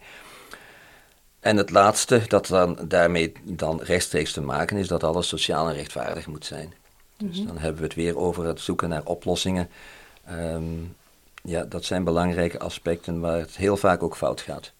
En 1.41 1.57
het 1.57 1.71
laatste, 1.71 2.23
dat 2.29 2.47
dan 2.47 2.79
daarmee 2.89 3.33
dan 3.43 3.81
rechtstreeks 3.83 4.33
te 4.33 4.41
maken 4.41 4.77
is, 4.77 4.89
dat 4.89 5.05
alles 5.05 5.29
sociaal 5.29 5.69
en 5.69 5.75
rechtvaardig 5.75 6.27
moet 6.27 6.45
zijn. 6.45 6.73
Dus 7.17 7.29
mm 7.29 7.33
-hmm. 7.33 7.47
dan 7.47 7.59
hebben 7.59 7.81
we 7.81 7.87
het 7.87 7.97
weer 7.97 8.19
over 8.19 8.45
het 8.45 8.61
zoeken 8.61 8.89
naar 8.89 9.05
oplossingen. 9.05 9.69
Um, 10.31 10.97
ja, 11.43 11.65
dat 11.65 11.85
zijn 11.85 12.05
belangrijke 12.05 12.59
aspecten 12.59 13.21
waar 13.21 13.39
het 13.39 13.57
heel 13.57 13.77
vaak 13.77 14.03
ook 14.03 14.17
fout 14.17 14.41
gaat. 14.41 14.73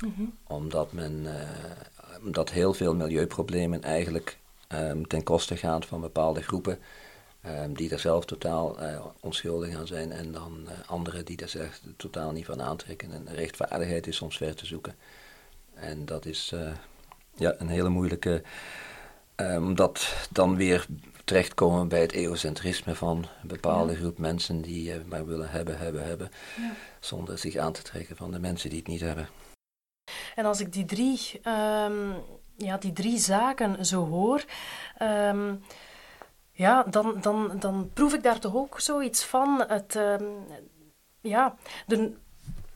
Mm 0.00 0.12
-hmm. 0.16 0.32
Omdat 0.46 0.92
men, 0.92 1.20
uh, 1.24 1.32
omdat 2.24 2.50
heel 2.50 2.74
veel 2.74 2.94
milieuproblemen 2.94 3.82
eigenlijk 3.82 4.38
um, 4.68 5.06
ten 5.06 5.22
koste 5.22 5.56
gaan 5.56 5.82
van 5.82 6.00
bepaalde 6.00 6.42
groepen. 6.42 6.78
Um, 7.46 7.74
die 7.74 7.90
er 7.90 7.98
zelf 7.98 8.24
totaal 8.24 8.82
uh, 8.82 9.04
onschuldig 9.20 9.76
aan 9.76 9.86
zijn 9.86 10.12
en 10.12 10.32
dan 10.32 10.60
uh, 10.64 10.70
anderen 10.86 11.24
die 11.24 11.36
daar 11.36 11.54
echt 11.54 11.82
totaal 11.96 12.32
niet 12.32 12.44
van 12.44 12.62
aantrekken. 12.62 13.12
En 13.12 13.34
rechtvaardigheid 13.34 14.06
is 14.06 14.16
soms 14.16 14.36
ver 14.36 14.54
te 14.54 14.66
zoeken. 14.66 14.94
En 15.74 16.04
dat 16.04 16.26
is 16.26 16.50
uh, 16.54 16.72
ja, 17.34 17.54
een 17.58 17.68
hele 17.68 17.88
moeilijke, 17.88 18.42
omdat 19.36 20.14
um, 20.14 20.26
dan 20.30 20.56
weer 20.56 20.86
terechtkomen 21.24 21.88
bij 21.88 22.00
het 22.00 22.12
egocentrisme 22.12 22.94
van 22.94 23.16
een 23.42 23.48
bepaalde 23.48 23.92
ja. 23.92 23.98
groep 23.98 24.18
mensen 24.18 24.62
die 24.62 24.94
uh, 24.94 25.04
maar 25.08 25.26
willen 25.26 25.50
hebben, 25.50 25.78
hebben, 25.78 26.06
hebben, 26.06 26.30
ja. 26.56 26.72
zonder 27.00 27.38
zich 27.38 27.56
aan 27.56 27.72
te 27.72 27.82
trekken 27.82 28.16
van 28.16 28.30
de 28.30 28.38
mensen 28.38 28.70
die 28.70 28.78
het 28.78 28.88
niet 28.88 29.00
hebben. 29.00 29.28
En 30.34 30.44
als 30.44 30.60
ik 30.60 30.72
die 30.72 30.84
drie, 30.84 31.40
um, 31.86 32.14
ja, 32.56 32.76
die 32.78 32.92
drie 32.92 33.18
zaken 33.18 33.86
zo 33.86 34.06
hoor, 34.06 34.44
um, 35.02 35.62
ja, 36.52 36.82
dan, 36.82 37.20
dan, 37.20 37.58
dan 37.58 37.90
proef 37.94 38.14
ik 38.14 38.22
daar 38.22 38.38
toch 38.38 38.54
ook 38.54 38.80
zoiets 38.80 39.24
van. 39.24 39.64
Het, 39.68 39.98
ja, 41.20 41.56
de, 41.86 42.12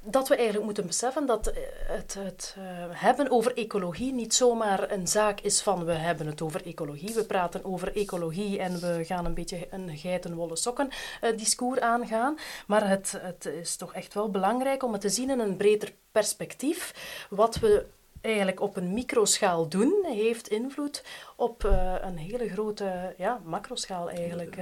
dat 0.08 0.28
we 0.28 0.34
eigenlijk 0.34 0.64
moeten 0.64 0.86
beseffen 0.86 1.26
dat 1.26 1.52
het, 1.86 2.14
het 2.18 2.56
uh, 2.58 2.64
hebben 2.90 3.30
over 3.30 3.56
ecologie 3.56 4.12
niet 4.12 4.34
zomaar 4.34 4.90
een 4.90 5.08
zaak 5.08 5.40
is 5.40 5.60
van 5.60 5.84
we 5.84 5.92
hebben 5.92 6.26
het 6.26 6.42
over 6.42 6.66
ecologie. 6.66 7.14
We 7.14 7.24
praten 7.24 7.64
over 7.64 7.96
ecologie 7.96 8.58
en 8.58 8.80
we 8.80 9.04
gaan 9.04 9.24
een 9.24 9.34
beetje 9.34 9.66
een 9.70 9.96
geitenwolle 9.96 10.56
sokken 10.56 10.88
uh, 11.22 11.36
discours 11.36 11.80
aangaan. 11.80 12.38
Maar 12.66 12.88
het, 12.88 13.18
het 13.20 13.44
is 13.44 13.76
toch 13.76 13.94
echt 13.94 14.14
wel 14.14 14.30
belangrijk 14.30 14.82
om 14.82 14.92
het 14.92 15.00
te 15.00 15.08
zien 15.08 15.30
in 15.30 15.38
een 15.38 15.56
breder 15.56 15.92
perspectief. 16.12 16.94
Wat 17.30 17.58
we 17.58 17.86
eigenlijk 18.20 18.60
op 18.60 18.76
een 18.76 18.92
microschaal 18.92 19.68
doen, 19.68 20.04
heeft 20.06 20.48
invloed 20.48 21.04
op 21.36 21.64
uh, 21.64 21.94
een 22.00 22.16
hele 22.16 22.48
grote 22.48 23.14
ja, 23.16 23.40
macroschaal 23.44 24.10
eigenlijk. 24.10 24.56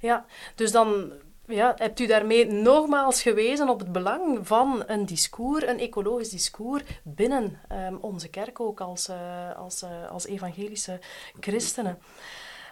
ja, 0.00 0.24
dus 0.54 0.72
dan 0.72 1.12
ja, 1.46 1.74
hebt 1.76 2.00
u 2.00 2.06
daarmee 2.06 2.46
nogmaals 2.46 3.22
gewezen 3.22 3.68
op 3.68 3.78
het 3.78 3.92
belang 3.92 4.46
van 4.46 4.82
een 4.86 5.06
discours, 5.06 5.66
een 5.66 5.78
ecologisch 5.78 6.30
discours, 6.30 6.82
binnen 7.02 7.60
um, 7.72 7.98
onze 8.00 8.28
kerk 8.28 8.60
ook 8.60 8.80
als, 8.80 9.08
uh, 9.08 9.56
als, 9.56 9.82
uh, 9.82 10.10
als 10.10 10.26
evangelische 10.26 11.00
christenen. 11.40 11.98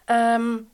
Um, 0.07 0.71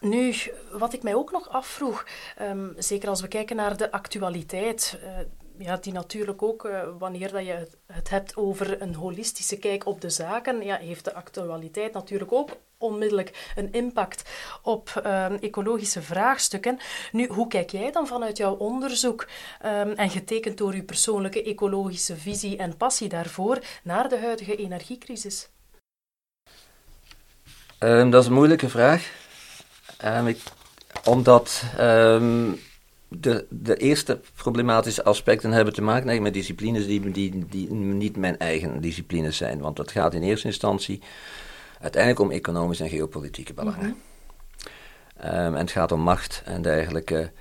nu, 0.00 0.34
wat 0.72 0.92
ik 0.92 1.02
mij 1.02 1.14
ook 1.14 1.30
nog 1.30 1.48
afvroeg, 1.48 2.06
um, 2.42 2.74
zeker 2.76 3.08
als 3.08 3.20
we 3.20 3.28
kijken 3.28 3.56
naar 3.56 3.76
de 3.76 3.90
actualiteit, 3.90 4.98
uh, 5.02 5.08
ja, 5.58 5.76
die 5.76 5.92
natuurlijk 5.92 6.42
ook, 6.42 6.64
uh, 6.64 6.82
wanneer 6.98 7.32
dat 7.32 7.46
je 7.46 7.66
het, 7.86 8.10
hebt 8.10 8.36
over 8.36 8.82
een 8.82 8.94
holistische 8.94 9.58
kijk 9.58 9.86
op 9.86 10.00
de 10.00 10.10
zaken, 10.10 10.64
ja, 10.64 10.76
heeft 10.76 11.04
de 11.04 11.14
actualiteit 11.14 11.92
natuurlijk 11.92 12.32
ook 12.32 12.56
onmiddellijk 12.78 13.52
een 13.56 13.72
impact 13.72 14.30
op 14.62 15.02
um, 15.06 15.38
ecologische 15.40 16.02
vraagstukken. 16.02 16.78
Nu, 17.12 17.26
hoe 17.26 17.48
kijk 17.48 17.70
jij 17.70 17.92
dan 17.92 18.06
vanuit 18.06 18.36
jouw 18.36 18.54
onderzoek 18.54 19.26
um, 19.64 19.90
en 19.90 20.10
getekend 20.10 20.58
door 20.58 20.72
uw 20.72 20.84
persoonlijke 20.84 21.42
ecologische 21.42 22.16
visie 22.16 22.56
en 22.56 22.76
passie 22.76 23.08
daarvoor 23.08 23.58
naar 23.82 24.08
de 24.08 24.18
huidige 24.18 24.56
energiecrisis? 24.56 25.48
Um, 27.78 28.10
dat 28.10 28.22
is 28.22 28.28
een 28.28 28.34
moeilijke 28.34 28.68
vraag. 28.68 29.12
Ik, 30.26 30.42
omdat 31.04 31.62
de, 33.08 33.46
de 33.50 33.76
eerste 33.76 34.20
problematische 34.36 35.04
aspecten 35.04 35.52
hebben 35.52 35.74
te 35.74 35.82
maken 35.82 36.22
met 36.22 36.34
disciplines 36.34 36.86
die, 36.86 37.10
die, 37.10 37.46
die 37.48 37.72
niet 37.72 38.16
mijn 38.16 38.38
eigen 38.38 38.80
disciplines 38.80 39.36
zijn. 39.36 39.60
Want 39.60 39.76
dat 39.76 39.90
gaat 39.90 40.14
in 40.14 40.22
eerste 40.22 40.46
instantie 40.46 41.02
uiteindelijk 41.80 42.22
om 42.22 42.30
economische 42.30 42.84
en 42.84 42.90
geopolitieke 42.90 43.54
belangen. 43.54 43.86
Mm 43.86 43.96
-hmm. 45.16 45.30
um, 45.30 45.54
en 45.54 45.60
het 45.60 45.70
gaat 45.70 45.92
om 45.92 46.00
macht 46.00 46.42
en 46.44 46.62
dergelijke. 46.62 47.32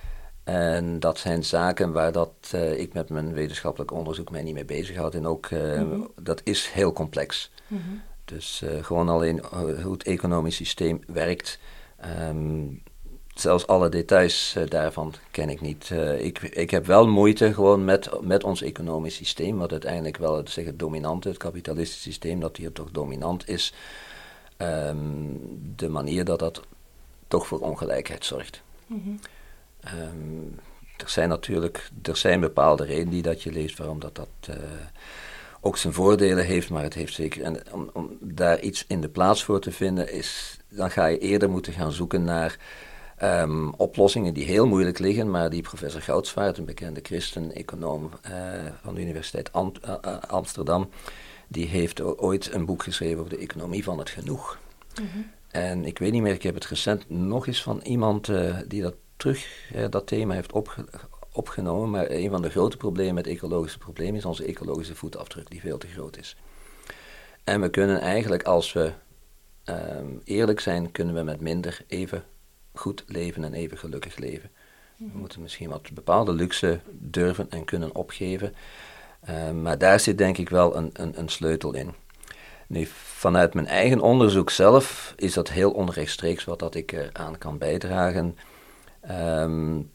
En 0.43 0.99
dat 0.99 1.19
zijn 1.19 1.43
zaken 1.43 1.91
waar 1.91 2.11
dat, 2.11 2.31
uh, 2.55 2.79
ik 2.79 2.93
met 2.93 3.09
mijn 3.09 3.33
wetenschappelijk 3.33 3.91
onderzoek 3.91 4.31
mij 4.31 4.43
niet 4.43 4.53
mee 4.53 4.65
bezighoud. 4.65 5.15
En 5.15 5.27
ook, 5.27 5.49
uh, 5.49 5.79
mm 5.79 5.91
-hmm. 5.91 6.11
dat 6.21 6.41
is 6.43 6.69
heel 6.69 6.93
complex. 6.93 7.51
Mm 7.67 7.81
-hmm. 7.85 8.01
Dus 8.25 8.61
uh, 8.63 8.83
gewoon 8.83 9.09
alleen 9.09 9.41
hoe 9.83 9.91
het 9.91 10.03
economisch 10.03 10.55
systeem 10.55 10.99
werkt, 11.07 11.59
um, 12.29 12.83
zelfs 13.39 13.67
alle 13.67 13.89
details 13.89 14.55
eh, 14.55 14.63
daarvan 14.67 15.13
ken 15.31 15.49
ik 15.49 15.61
niet. 15.61 15.89
Eh, 15.91 16.25
ik, 16.25 16.39
ik 16.41 16.69
heb 16.69 16.85
wel 16.85 17.07
moeite 17.07 17.53
gewoon 17.53 17.85
met, 17.85 18.09
met 18.21 18.43
ons 18.43 18.61
economisch 18.61 19.15
systeem, 19.15 19.57
wat 19.57 19.71
uiteindelijk 19.71 20.17
wel 20.17 20.37
het, 20.37 20.49
zeg, 20.49 20.65
het 20.65 20.79
dominante, 20.79 21.27
het 21.27 21.37
kapitalistische 21.37 22.01
systeem, 22.01 22.39
dat 22.39 22.57
hier 22.57 22.71
toch 22.71 22.91
dominant 22.91 23.49
is. 23.49 23.73
Ehm, 24.57 24.97
de 25.75 25.89
manier 25.89 26.25
dat 26.25 26.39
dat 26.39 26.61
toch 27.27 27.47
voor 27.47 27.59
ongelijkheid 27.59 28.25
zorgt. 28.25 28.61
Mhm. 28.85 29.09
Ehm, 29.79 30.43
er 30.97 31.09
zijn 31.09 31.29
natuurlijk 31.29 31.89
er 32.01 32.17
zijn 32.17 32.39
bepaalde 32.39 32.85
redenen 32.85 33.09
die 33.09 33.21
dat 33.21 33.43
je 33.43 33.51
leest 33.51 33.77
waarom 33.77 33.99
dat, 33.99 34.15
dat 34.15 34.29
uh, 34.49 34.55
ook 35.61 35.77
zijn 35.77 35.93
voordelen 35.93 36.45
heeft, 36.45 36.69
maar 36.69 36.83
het 36.83 36.93
heeft 36.93 37.13
zeker. 37.13 37.43
En 37.43 37.73
om, 37.73 37.89
om 37.93 38.17
daar 38.19 38.59
iets 38.59 38.85
in 38.87 39.01
de 39.01 39.09
plaats 39.09 39.43
voor 39.43 39.59
te 39.59 39.71
vinden, 39.71 40.11
is, 40.11 40.57
dan 40.69 40.91
ga 40.91 41.05
je 41.05 41.17
eerder 41.17 41.49
moeten 41.49 41.73
gaan 41.73 41.91
zoeken 41.91 42.23
naar 42.23 42.57
um, 43.23 43.73
oplossingen 43.73 44.33
die 44.33 44.45
heel 44.45 44.67
moeilijk 44.67 44.99
liggen, 44.99 45.29
maar 45.29 45.49
die 45.49 45.61
professor 45.61 46.01
Goudsvaart, 46.01 46.57
een 46.57 46.65
bekende 46.65 46.99
christen-econoom 47.03 48.09
uh, 48.29 48.31
van 48.81 48.95
de 48.95 49.01
Universiteit 49.01 49.53
Ant 49.53 49.79
uh, 49.85 50.17
Amsterdam, 50.27 50.89
die 51.47 51.67
heeft 51.67 52.01
ooit 52.01 52.53
een 52.53 52.65
boek 52.65 52.83
geschreven 52.83 53.17
over 53.17 53.29
de 53.29 53.37
economie 53.37 53.83
van 53.83 53.99
het 53.99 54.09
genoeg. 54.09 54.59
Mm 55.01 55.07
-hmm. 55.13 55.31
En 55.47 55.85
ik 55.85 55.99
weet 55.99 56.11
niet 56.11 56.21
meer, 56.21 56.33
ik 56.33 56.43
heb 56.43 56.53
het 56.53 56.65
recent 56.65 57.09
nog 57.09 57.47
eens 57.47 57.63
van 57.63 57.79
iemand 57.83 58.27
uh, 58.27 58.57
die 58.67 58.81
dat 58.81 58.95
terug, 59.15 59.71
dat 59.89 60.07
thema 60.07 60.33
heeft 60.33 60.51
opge 60.51 60.85
opgenomen. 61.31 61.89
Maar 61.89 62.09
een 62.09 62.29
van 62.29 62.41
de 62.41 62.49
grote 62.49 62.77
problemen 62.77 63.13
met 63.13 63.27
ecologische 63.27 63.77
problemen 63.77 64.15
is 64.15 64.25
onze 64.25 64.45
ecologische 64.45 64.95
voetafdruk, 64.95 65.49
die 65.49 65.61
veel 65.61 65.77
te 65.77 65.87
groot 65.87 66.17
is. 66.17 66.35
En 67.43 67.61
we 67.61 67.69
kunnen 67.69 67.99
eigenlijk, 67.99 68.43
als 68.43 68.73
we 68.73 68.91
um, 69.65 70.21
eerlijk 70.23 70.59
zijn, 70.59 70.91
kunnen 70.91 71.15
we 71.15 71.23
met 71.23 71.41
minder 71.41 71.81
even 71.87 72.23
goed 72.77 73.03
leven 73.07 73.43
en 73.43 73.53
even 73.53 73.77
gelukkig 73.77 74.17
leven. 74.17 74.49
We 74.97 75.05
mhm. 75.05 75.17
moeten 75.17 75.41
misschien 75.41 75.69
wat 75.69 75.93
bepaalde 75.93 76.33
luxe 76.33 76.79
durven 76.91 77.51
en 77.51 77.65
kunnen 77.65 77.95
opgeven. 77.95 78.53
Uh, 79.29 79.51
maar 79.51 79.77
daar 79.77 79.99
zit 79.99 80.17
denk 80.17 80.37
ik 80.37 80.49
wel 80.49 80.75
een, 80.75 80.89
een, 80.93 81.19
een, 81.19 81.29
sleutel 81.29 81.73
in. 81.73 81.93
Nu, 82.67 82.85
vanuit 82.85 83.53
mijn 83.53 83.67
eigen 83.67 84.01
onderzoek 84.01 84.49
zelf 84.49 85.13
is 85.15 85.33
dat 85.33 85.49
heel 85.49 85.71
onrechtstreeks 85.71 86.43
wat 86.43 86.59
dat 86.59 86.75
ik 86.75 86.91
eraan 86.91 87.37
kan 87.37 87.57
bijdragen. 87.57 88.37
Um, 89.11 89.91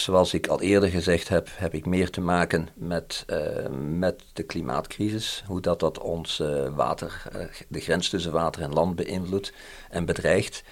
zoals 0.00 0.34
ik 0.34 0.46
al 0.46 0.60
eerder 0.60 0.88
gezegd 0.88 1.28
heb, 1.28 1.48
heb 1.52 1.74
ik 1.74 1.86
meer 1.86 2.10
te 2.10 2.20
maken 2.20 2.68
met, 2.74 3.24
uh, 3.26 3.68
met 3.98 4.22
de 4.32 4.42
klimaatcrisis. 4.42 5.44
Hoe 5.46 5.60
dat, 5.60 5.80
dat 5.80 5.98
ons 5.98 6.40
uh, 6.40 6.68
water, 6.74 7.22
de 7.68 7.80
grens 7.80 8.08
tussen 8.08 8.32
water 8.32 8.62
en 8.62 8.72
land 8.72 8.96
beïnvloedt 8.96 9.52
en 9.90 10.04
bedreigt. 10.04 10.62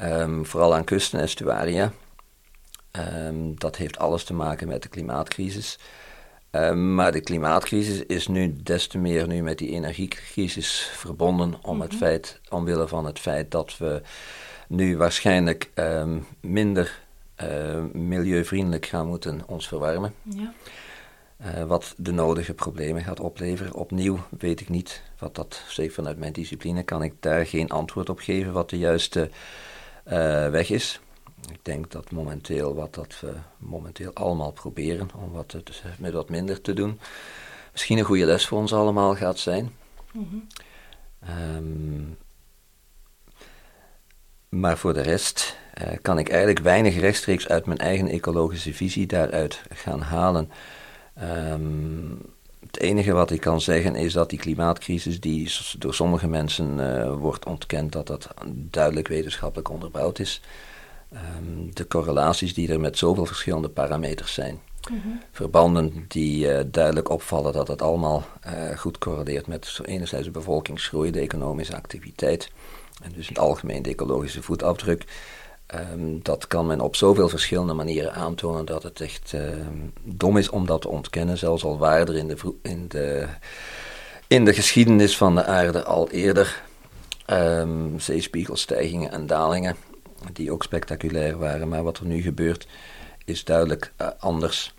Um, 0.00 0.46
vooral 0.46 0.74
aan 0.74 0.84
kusten 0.84 1.18
en 1.18 1.24
estuaria. 1.24 1.92
Um, 3.26 3.58
dat 3.58 3.76
heeft 3.76 3.98
alles 3.98 4.24
te 4.24 4.34
maken 4.34 4.68
met 4.68 4.82
de 4.82 4.88
klimaatcrisis. 4.88 5.78
Um, 6.50 6.94
maar 6.94 7.12
de 7.12 7.20
klimaatcrisis 7.20 8.06
is 8.06 8.28
nu 8.28 8.56
des 8.62 8.86
te 8.86 8.98
meer 8.98 9.26
nu 9.26 9.42
met 9.42 9.58
die 9.58 9.70
energiecrisis 9.70 10.90
verbonden 10.92 11.54
om 11.62 11.80
het 11.80 11.90
mhm. 11.90 11.98
feit, 11.98 12.40
omwille 12.48 12.88
van 12.88 13.04
het 13.04 13.18
feit 13.18 13.50
dat 13.50 13.78
we 13.78 14.02
nu 14.68 14.96
waarschijnlijk 14.96 15.70
minder 16.40 17.00
uh, 17.42 17.84
milieuvriendelijk 17.92 18.86
gaan 18.86 19.06
moeten 19.06 19.42
ons 19.46 19.68
verwarmen. 19.68 20.14
Ja. 20.22 20.52
Uh, 21.46 21.64
wat 21.64 21.94
de 21.96 22.12
nodige 22.12 22.54
problemen 22.54 23.02
gaat 23.02 23.20
opleveren. 23.20 23.74
Opnieuw 23.74 24.18
weet 24.38 24.60
ik 24.60 24.68
niet 24.68 25.02
wat 25.18 25.34
dat, 25.34 25.62
zeker 25.68 25.92
vanuit 25.92 26.18
mijn 26.18 26.32
discipline, 26.32 26.82
kan 26.82 27.02
ik 27.02 27.14
daar 27.20 27.46
geen 27.46 27.70
antwoord 27.70 28.08
op 28.08 28.18
geven 28.18 28.52
wat 28.52 28.70
de 28.70 28.78
juiste 28.78 29.30
weg 30.50 30.70
is. 30.70 31.00
Ik 31.50 31.58
denk 31.62 31.90
dat 31.90 32.10
momenteel 32.10 32.74
wat 32.74 32.94
dat 32.94 33.20
we 33.20 33.32
momenteel 33.58 34.10
allemaal 34.14 34.52
proberen 34.52 35.10
om 35.16 35.32
wat 35.32 35.56
met 35.98 36.12
wat 36.12 36.28
minder 36.28 36.60
te 36.60 36.72
doen, 36.72 37.00
misschien 37.72 37.98
een 37.98 38.04
goede 38.04 38.24
les 38.24 38.46
voor 38.46 38.58
ons 38.58 38.72
allemaal 38.72 39.14
gaat 39.16 39.38
zijn. 39.38 39.72
Mm 40.12 40.28
-hmm. 40.30 40.46
um, 41.56 42.16
maar 44.48 44.78
voor 44.78 44.94
de 44.94 45.00
rest 45.00 45.56
uh, 45.82 45.92
kan 46.02 46.18
ik 46.18 46.28
eigenlijk 46.28 46.60
weinig 46.60 46.98
rechtstreeks 46.98 47.48
uit 47.48 47.66
mijn 47.66 47.78
eigen 47.78 48.08
ecologische 48.08 48.74
visie 48.74 49.06
daaruit 49.06 49.62
gaan 49.70 50.00
halen. 50.00 50.50
Um, 51.22 52.20
het 52.72 52.82
enige 52.82 53.12
wat 53.12 53.30
ik 53.30 53.40
kan 53.40 53.60
zeggen 53.60 53.94
is 53.94 54.12
dat 54.12 54.30
die 54.30 54.38
klimaatcrisis, 54.38 55.20
die 55.20 55.52
door 55.78 55.94
sommige 55.94 56.28
mensen 56.28 56.78
uh, 56.78 57.14
wordt 57.14 57.46
ontkend, 57.46 57.92
dat 57.92 58.06
dat 58.06 58.28
duidelijk 58.52 59.08
wetenschappelijk 59.08 59.70
onderbouwd 59.70 60.18
is. 60.18 60.40
Um, 61.12 61.74
de 61.74 61.86
correlaties 61.86 62.54
die 62.54 62.72
er 62.72 62.80
met 62.80 62.98
zoveel 62.98 63.26
verschillende 63.26 63.68
parameters 63.68 64.34
zijn. 64.34 64.60
Mm 64.90 65.00
-hmm. 65.02 65.20
Verbanden 65.32 66.04
die 66.08 66.46
uh, 66.46 66.60
duidelijk 66.66 67.08
opvallen 67.08 67.52
dat 67.52 67.68
het 67.68 67.82
allemaal 67.82 68.24
uh, 68.46 68.78
goed 68.78 68.98
correleert 68.98 69.46
met 69.46 69.80
enerzijds 69.84 70.26
de 70.26 70.32
bevolkingsgroei, 70.32 71.10
de 71.10 71.20
economische 71.20 71.76
activiteit 71.76 72.50
en 73.02 73.12
dus 73.14 73.28
in 73.28 73.34
het 73.34 73.42
algemeen 73.42 73.82
de 73.82 73.90
ecologische 73.90 74.42
voetafdruk. 74.42 75.04
Um, 75.74 76.22
dat 76.22 76.46
kan 76.46 76.66
men 76.66 76.80
op 76.80 76.96
zoveel 76.96 77.28
verschillende 77.28 77.72
manieren 77.72 78.14
aantonen 78.14 78.64
dat 78.64 78.82
het 78.82 79.00
echt 79.00 79.32
um, 79.32 79.92
dom 80.02 80.36
is 80.36 80.50
om 80.50 80.66
dat 80.66 80.80
te 80.80 80.88
ontkennen. 80.88 81.38
Zelfs 81.38 81.64
al 81.64 81.78
waren 81.78 82.06
er 82.06 82.16
in 82.16 82.28
de, 82.28 82.36
in 82.62 82.88
de, 82.88 83.26
in 84.26 84.44
de 84.44 84.54
geschiedenis 84.54 85.16
van 85.16 85.34
de 85.34 85.44
aarde 85.44 85.84
al 85.84 86.10
eerder 86.10 86.62
um, 87.26 88.00
zeespiegelstijgingen 88.00 89.10
en 89.10 89.26
dalingen, 89.26 89.76
die 90.32 90.52
ook 90.52 90.62
spectaculair 90.62 91.38
waren. 91.38 91.68
Maar 91.68 91.82
wat 91.82 91.98
er 91.98 92.06
nu 92.06 92.22
gebeurt 92.22 92.66
is 93.24 93.44
duidelijk 93.44 93.92
uh, 94.00 94.08
anders. 94.18 94.74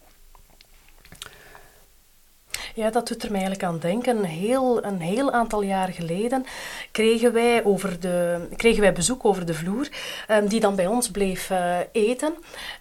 Ja, 2.75 2.89
dat 2.89 3.07
doet 3.07 3.23
er 3.23 3.31
mij 3.31 3.41
eigenlijk 3.41 3.71
aan 3.71 3.79
denken. 3.79 4.17
Een 4.17 4.23
heel, 4.23 4.83
een 4.83 5.01
heel 5.01 5.31
aantal 5.31 5.61
jaar 5.61 5.87
geleden 5.89 6.45
kregen 6.91 7.33
wij, 7.33 7.63
over 7.65 7.99
de, 7.99 8.47
kregen 8.55 8.81
wij 8.81 8.93
bezoek 8.93 9.25
over 9.25 9.45
de 9.45 9.53
vloer, 9.53 9.89
um, 10.29 10.47
die 10.47 10.59
dan 10.59 10.75
bij 10.75 10.87
ons 10.87 11.11
bleef 11.11 11.49
uh, 11.49 11.77
eten 11.91 12.33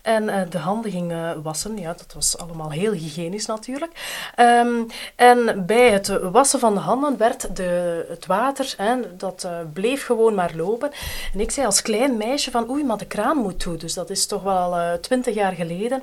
en 0.03 0.23
uh, 0.23 0.41
de 0.51 0.59
handen 0.59 0.91
ging 0.91 1.13
wassen. 1.43 1.79
Ja, 1.79 1.93
dat 1.93 2.13
was 2.15 2.39
allemaal 2.39 2.71
heel 2.71 2.93
hygiënisch 2.93 3.47
natuurlijk. 3.47 3.93
Um, 4.37 4.87
en 5.17 5.67
bij 5.67 5.91
het 5.91 6.21
wassen 6.21 6.61
van 6.61 6.75
de 6.75 6.81
handen 6.81 7.17
werd 7.17 7.57
de, 7.57 8.05
het 8.09 8.27
water, 8.27 8.75
hè, 8.77 9.17
dat 9.17 9.49
bleef 9.73 10.05
gewoon 10.05 10.35
maar 10.35 10.53
lopen. 10.57 10.91
En 11.33 11.41
ik 11.41 11.51
zei 11.51 11.67
als 11.67 11.83
klein 11.83 12.17
meisje 12.17 12.51
van 12.51 12.71
oei, 12.71 12.85
maar 12.85 12.99
de 12.99 13.07
kraan 13.07 13.37
moet 13.37 13.61
toe. 13.61 13.77
Dus 13.77 13.95
dat 13.95 14.11
is 14.11 14.27
toch 14.27 14.43
wel 14.43 14.99
twintig 15.01 15.35
jaar 15.35 15.53
geleden. 15.53 16.03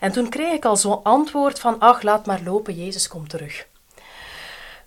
En 0.00 0.12
toen 0.12 0.28
kreeg 0.28 0.52
ik 0.52 0.64
al 0.64 0.76
zo'n 0.76 1.02
antwoord 1.02 1.58
van 1.58 1.78
ach, 1.78 2.02
laat 2.02 2.26
maar 2.26 2.40
lopen, 2.44 2.74
Jezus 2.74 3.08
komt 3.08 3.25
terug. 3.26 3.66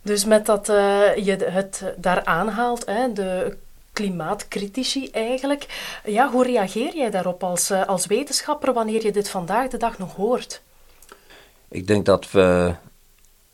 Dus 0.01 0.25
met 0.25 0.45
dat 0.45 0.69
uh, 0.69 1.15
je 1.15 1.35
het 1.35 1.83
daar 1.97 2.25
aanhaalt, 2.25 2.85
hè, 2.85 3.13
de 3.13 3.57
klimaatcritici 3.93 5.09
eigenlijk, 5.11 5.65
ja, 6.05 6.29
hoe 6.31 6.43
reageer 6.43 6.95
jij 6.95 7.09
daarop 7.09 7.43
als, 7.43 7.71
uh, 7.71 7.85
als 7.85 8.05
wetenschapper 8.05 8.73
wanneer 8.73 9.03
je 9.03 9.11
dit 9.11 9.29
vandaag 9.29 9.67
de 9.67 9.77
dag 9.77 9.97
nog 9.97 10.15
hoort? 10.15 10.61
Ik 11.67 11.87
denk 11.87 12.05
dat 12.05 12.31
we 12.31 12.75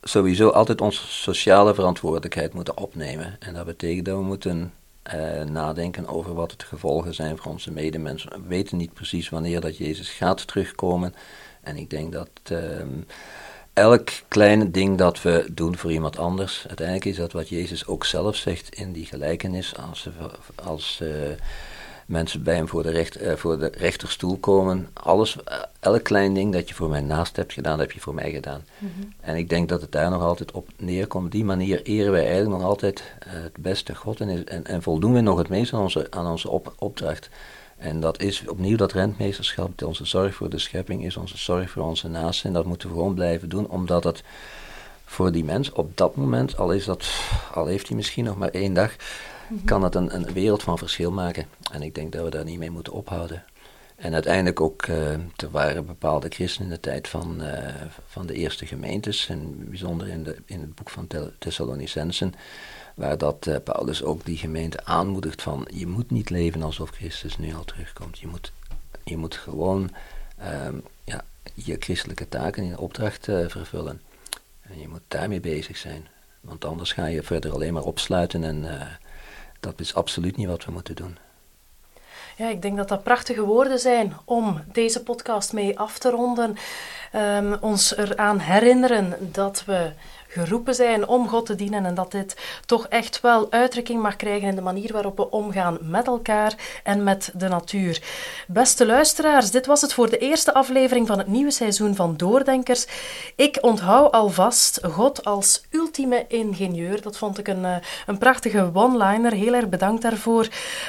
sowieso 0.01 0.49
altijd 0.49 0.81
onze 0.81 1.07
sociale 1.07 1.73
verantwoordelijkheid 1.73 2.53
moeten 2.53 2.77
opnemen. 2.77 3.35
En 3.39 3.53
dat 3.53 3.65
betekent 3.65 4.05
dat 4.05 4.17
we 4.17 4.23
moeten 4.23 4.73
uh, 5.13 5.41
nadenken 5.43 6.07
over 6.07 6.33
wat 6.33 6.51
het 6.51 6.63
gevolgen 6.63 7.13
zijn 7.13 7.37
voor 7.37 7.51
onze 7.51 7.71
medemensen. 7.71 8.29
We 8.29 8.47
weten 8.47 8.77
niet 8.77 8.93
precies 8.93 9.29
wanneer 9.29 9.61
dat 9.61 9.77
Jezus 9.77 10.09
gaat 10.09 10.47
terugkomen. 10.47 11.15
En 11.61 11.77
ik 11.77 11.89
denk 11.89 12.11
dat 12.11 12.29
ehm, 12.43 12.87
elk 13.75 14.09
klein 14.27 14.71
ding 14.71 14.97
dat 14.97 15.21
we 15.21 15.47
doen 15.51 15.77
voor 15.77 15.91
iemand 15.91 16.17
anders, 16.17 16.63
uiteindelijk 16.67 17.05
is 17.05 17.15
dat 17.15 17.31
wat 17.31 17.49
Jezus 17.49 17.87
ook 17.87 18.05
zelf 18.05 18.35
zegt 18.35 18.75
in 18.75 18.91
die 18.91 19.05
gelijkenis. 19.05 19.73
Als, 19.89 20.09
als 20.55 20.99
uh, 21.03 21.09
mensen 22.05 22.43
bij 22.43 22.55
hem 22.55 22.67
voor 22.67 22.83
de, 22.83 22.89
recht, 22.89 23.21
uh, 23.21 23.33
voor 23.33 23.59
de 23.59 23.71
rechterstoel 23.77 24.37
komen, 24.37 24.87
alles, 24.93 25.35
uh, 25.35 25.61
elk 25.79 26.03
klein 26.03 26.33
ding 26.33 26.53
dat 26.53 26.69
je 26.69 26.75
voor 26.75 26.89
mij 26.89 27.01
naast 27.01 27.35
hebt 27.35 27.53
gedaan, 27.53 27.79
heb 27.79 27.91
je 27.91 27.99
voor 27.99 28.13
mij 28.13 28.31
gedaan. 28.31 28.63
Mm 28.77 28.91
-hmm. 28.95 29.13
En 29.19 29.35
ik 29.35 29.49
denk 29.49 29.69
dat 29.69 29.81
het 29.81 29.91
daar 29.91 30.09
nog 30.09 30.21
altijd 30.21 30.51
op 30.51 30.69
neerkomt. 30.77 31.25
Op 31.25 31.31
die 31.31 31.45
manier 31.45 31.81
eren 31.83 32.11
wij 32.11 32.25
eigenlijk 32.25 32.57
nog 32.57 32.67
altijd 32.67 33.03
het 33.25 33.57
beste 33.57 33.95
God 33.95 34.19
en, 34.19 34.47
en, 34.47 34.65
en, 34.65 34.81
voldoen 34.81 35.13
we 35.13 35.21
nog 35.21 35.37
het 35.37 35.49
meest 35.49 35.73
aan 35.73 35.81
onze, 35.81 36.07
aan 36.09 36.27
onze 36.27 36.49
op, 36.49 36.73
opdracht. 36.77 37.29
En 37.77 37.99
dat 37.99 38.21
is 38.21 38.47
opnieuw 38.47 38.77
dat 38.77 38.91
rentmeesterschap, 38.91 39.83
onze 39.83 40.05
zorg 40.05 40.35
voor 40.35 40.49
de 40.49 40.59
schepping 40.59 41.05
is 41.05 41.17
onze 41.17 41.37
zorg 41.37 41.69
voor 41.69 41.83
onze 41.83 42.07
naasten. 42.07 42.47
En 42.47 42.53
dat 42.53 42.65
moeten 42.65 42.89
we 42.89 42.95
gewoon 42.95 43.13
blijven 43.13 43.49
doen, 43.49 43.67
omdat 43.69 44.03
het 44.03 44.23
voor 45.05 45.31
die 45.31 45.43
mens 45.43 45.71
op 45.71 45.97
dat 45.97 46.15
moment, 46.15 46.57
al, 46.57 46.71
is 46.71 46.85
dat, 46.85 47.05
al 47.53 47.65
heeft 47.65 47.87
hij 47.87 47.95
misschien 47.95 48.25
nog 48.25 48.37
maar 48.37 48.49
één 48.49 48.73
dag, 48.73 48.95
mhm. 49.49 49.65
kan 49.65 49.83
het 49.83 49.95
een, 49.95 50.15
een 50.15 50.33
wereld 50.33 50.63
van 50.63 50.77
verschil 50.77 51.11
maken. 51.11 51.47
En 51.71 51.81
ik 51.81 51.95
denk 51.95 52.11
dat 52.11 52.23
we 52.23 52.29
daar 52.29 52.43
niet 52.43 52.59
mee 52.59 52.71
moeten 52.71 52.93
ophouden. 52.93 53.43
En 53.95 54.13
uiteindelijk 54.13 54.61
ook, 54.61 54.85
uh, 54.85 55.11
er 55.13 55.51
waren 55.51 55.85
bepaalde 55.85 56.29
christenen 56.29 56.69
in 56.69 56.73
de 56.73 56.79
tijd 56.79 57.07
van, 57.07 57.41
uh, 57.41 57.49
van 58.07 58.25
de 58.25 58.33
eerste 58.33 58.65
gemeentes, 58.65 59.29
en 59.29 59.69
bijzonder 59.69 60.07
in, 60.07 60.23
de, 60.23 60.35
in 60.45 60.59
het 60.59 60.75
boek 60.75 60.89
van 60.89 61.07
Thessalonicensen, 61.39 62.33
waar 62.95 63.17
dat 63.17 63.45
uh, 63.47 63.55
Paulus 63.63 64.03
ook 64.03 64.25
die 64.25 64.37
gemeente 64.37 64.85
aanmoedigt 64.85 65.41
van 65.41 65.67
je 65.73 65.87
moet 65.87 66.11
niet 66.11 66.29
leven 66.29 66.63
alsof 66.63 66.89
Christus 66.89 67.37
nu 67.37 67.55
al 67.55 67.63
terugkomt. 67.63 68.19
Je 68.19 68.27
moet, 68.27 68.51
je 69.03 69.17
moet 69.17 69.35
gewoon 69.35 69.91
um, 70.65 70.83
ja, 71.03 71.23
je 71.53 71.75
christelijke 71.79 72.29
taken 72.29 72.63
in 72.63 72.77
opdracht 72.77 73.27
uh, 73.27 73.49
vervullen. 73.49 74.01
En 74.61 74.79
je 74.79 74.87
moet 74.87 75.01
daarmee 75.07 75.39
bezig 75.39 75.77
zijn. 75.77 76.07
Want 76.41 76.65
anders 76.65 76.91
ga 76.91 77.05
je 77.05 77.23
verder 77.23 77.53
alleen 77.53 77.73
maar 77.73 77.83
opsluiten 77.83 78.43
en 78.43 78.63
uh, 78.63 78.81
dat 79.59 79.79
is 79.79 79.95
absoluut 79.95 80.37
niet 80.37 80.47
wat 80.47 80.65
we 80.65 80.71
moeten 80.71 80.95
doen. 80.95 81.17
Ja, 82.37 82.49
ik 82.49 82.61
denk 82.61 82.77
dat 82.77 82.87
dat 82.87 83.03
prachtige 83.03 83.41
woorden 83.41 83.79
zijn 83.79 84.13
om 84.25 84.63
deze 84.71 85.03
podcast 85.03 85.53
mee 85.53 85.79
af 85.79 85.97
te 85.99 86.09
ronden. 86.09 86.57
Um, 87.15 87.53
ons 87.53 87.97
eraan 87.97 88.39
herinneren 88.39 89.15
dat 89.19 89.63
we 89.65 89.91
geroepen 90.35 90.75
zijn 90.75 91.07
om 91.07 91.27
God 91.27 91.45
te 91.45 91.55
dienen 91.55 91.85
en 91.85 91.95
dat 91.95 92.11
dit 92.11 92.35
toch 92.65 92.87
echt 92.87 93.21
wel 93.21 93.51
uitdrukking 93.51 94.01
mag 94.01 94.15
krijgen 94.15 94.47
in 94.47 94.55
de 94.55 94.61
manier 94.61 94.93
waarop 94.93 95.17
we 95.17 95.29
omgaan 95.29 95.77
met 95.81 96.07
elkaar 96.07 96.81
en 96.83 97.03
met 97.03 97.31
de 97.33 97.47
natuur. 97.47 98.01
Beste 98.47 98.85
luisteraars, 98.85 99.51
dit 99.51 99.65
was 99.65 99.81
het 99.81 99.93
voor 99.93 100.09
de 100.09 100.17
eerste 100.17 100.53
aflevering 100.53 101.07
van 101.07 101.17
het 101.17 101.27
nieuwe 101.27 101.51
seizoen 101.51 101.95
van 101.95 102.17
Doordenkers. 102.17 102.87
Ik 103.35 103.57
onthoud 103.61 104.11
alvast 104.11 104.79
God 104.83 105.25
als 105.25 105.65
ultieme 105.69 106.25
ingenieur. 106.27 107.01
Dat 107.01 107.17
vond 107.17 107.37
ik 107.37 107.47
een, 107.47 107.65
eh, 107.65 107.75
een 108.05 108.17
prachtige 108.17 108.69
one-liner. 108.73 109.31
Heel 109.31 109.53
erg 109.53 109.69
bedankt 109.69 110.01
daarvoor. 110.01 110.47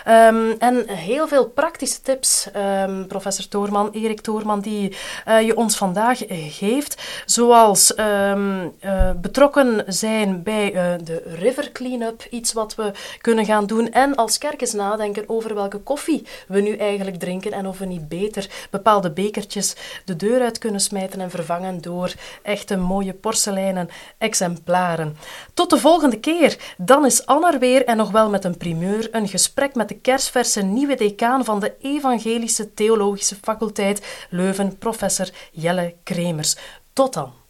Um, 0.08 0.52
en 0.58 0.88
heel 0.88 1.28
veel 1.28 1.46
praktische 1.46 2.00
tips, 2.00 2.48
um, 2.56 3.06
professor 3.06 3.48
Toorman, 3.48 3.90
Erik 3.92 4.20
Toorman, 4.20 4.60
die 4.60 4.96
uh, 5.28 5.40
je 5.40 5.56
ons 5.56 5.76
vandaag 5.76 6.22
geeft. 6.28 7.22
Zoals 7.26 7.98
um, 7.98 8.74
betrokken 9.36 9.84
zijn 9.86 10.42
bij 10.42 10.74
uh, 10.74 11.04
de 11.04 11.22
river 11.26 11.72
cleanup, 11.72 12.26
iets 12.30 12.52
wat 12.52 12.74
we 12.74 12.92
kunnen 13.20 13.44
gaan 13.44 13.66
doen. 13.66 13.92
En 13.92 14.14
als 14.14 14.38
kerk 14.38 14.60
eens 14.60 14.72
nadenken 14.72 15.28
over 15.28 15.54
welke 15.54 15.78
koffie 15.78 16.26
we 16.48 16.60
nu 16.60 16.76
eigenlijk 16.76 17.18
drinken 17.18 17.52
en 17.52 17.66
of 17.66 17.78
we 17.78 17.84
niet 17.84 18.08
beter 18.08 18.50
bepaalde 18.70 19.10
bekertjes 19.10 19.76
de 20.04 20.16
deur 20.16 20.42
uit 20.42 20.58
kunnen 20.58 20.80
smijten 20.80 21.20
en 21.20 21.30
vervangen 21.30 21.80
door 21.80 22.14
echte 22.42 22.76
mooie 22.76 23.12
porseleinen 23.12 23.88
exemplaren. 24.18 25.16
Tot 25.54 25.70
de 25.70 25.78
volgende 25.78 26.20
keer. 26.20 26.74
Dan 26.76 27.06
is 27.06 27.26
Anne 27.26 27.52
er 27.52 27.58
weer 27.58 27.84
en 27.84 27.96
nog 27.96 28.10
wel 28.10 28.30
met 28.30 28.44
een 28.44 28.56
primeur 28.56 29.08
een 29.10 29.28
gesprek 29.28 29.74
met 29.74 29.88
de 29.88 29.96
kerstverse 29.96 30.62
nieuwe 30.62 30.94
decaan 30.94 31.44
van 31.44 31.60
de 31.60 31.74
Evangelische 31.80 32.74
Theologische 32.74 33.36
Faculteit 33.42 34.26
Leuven, 34.30 34.78
professor 34.78 35.28
Jelle 35.52 35.94
Kremers. 36.02 36.56
Tot 36.92 37.12
dan. 37.14 37.45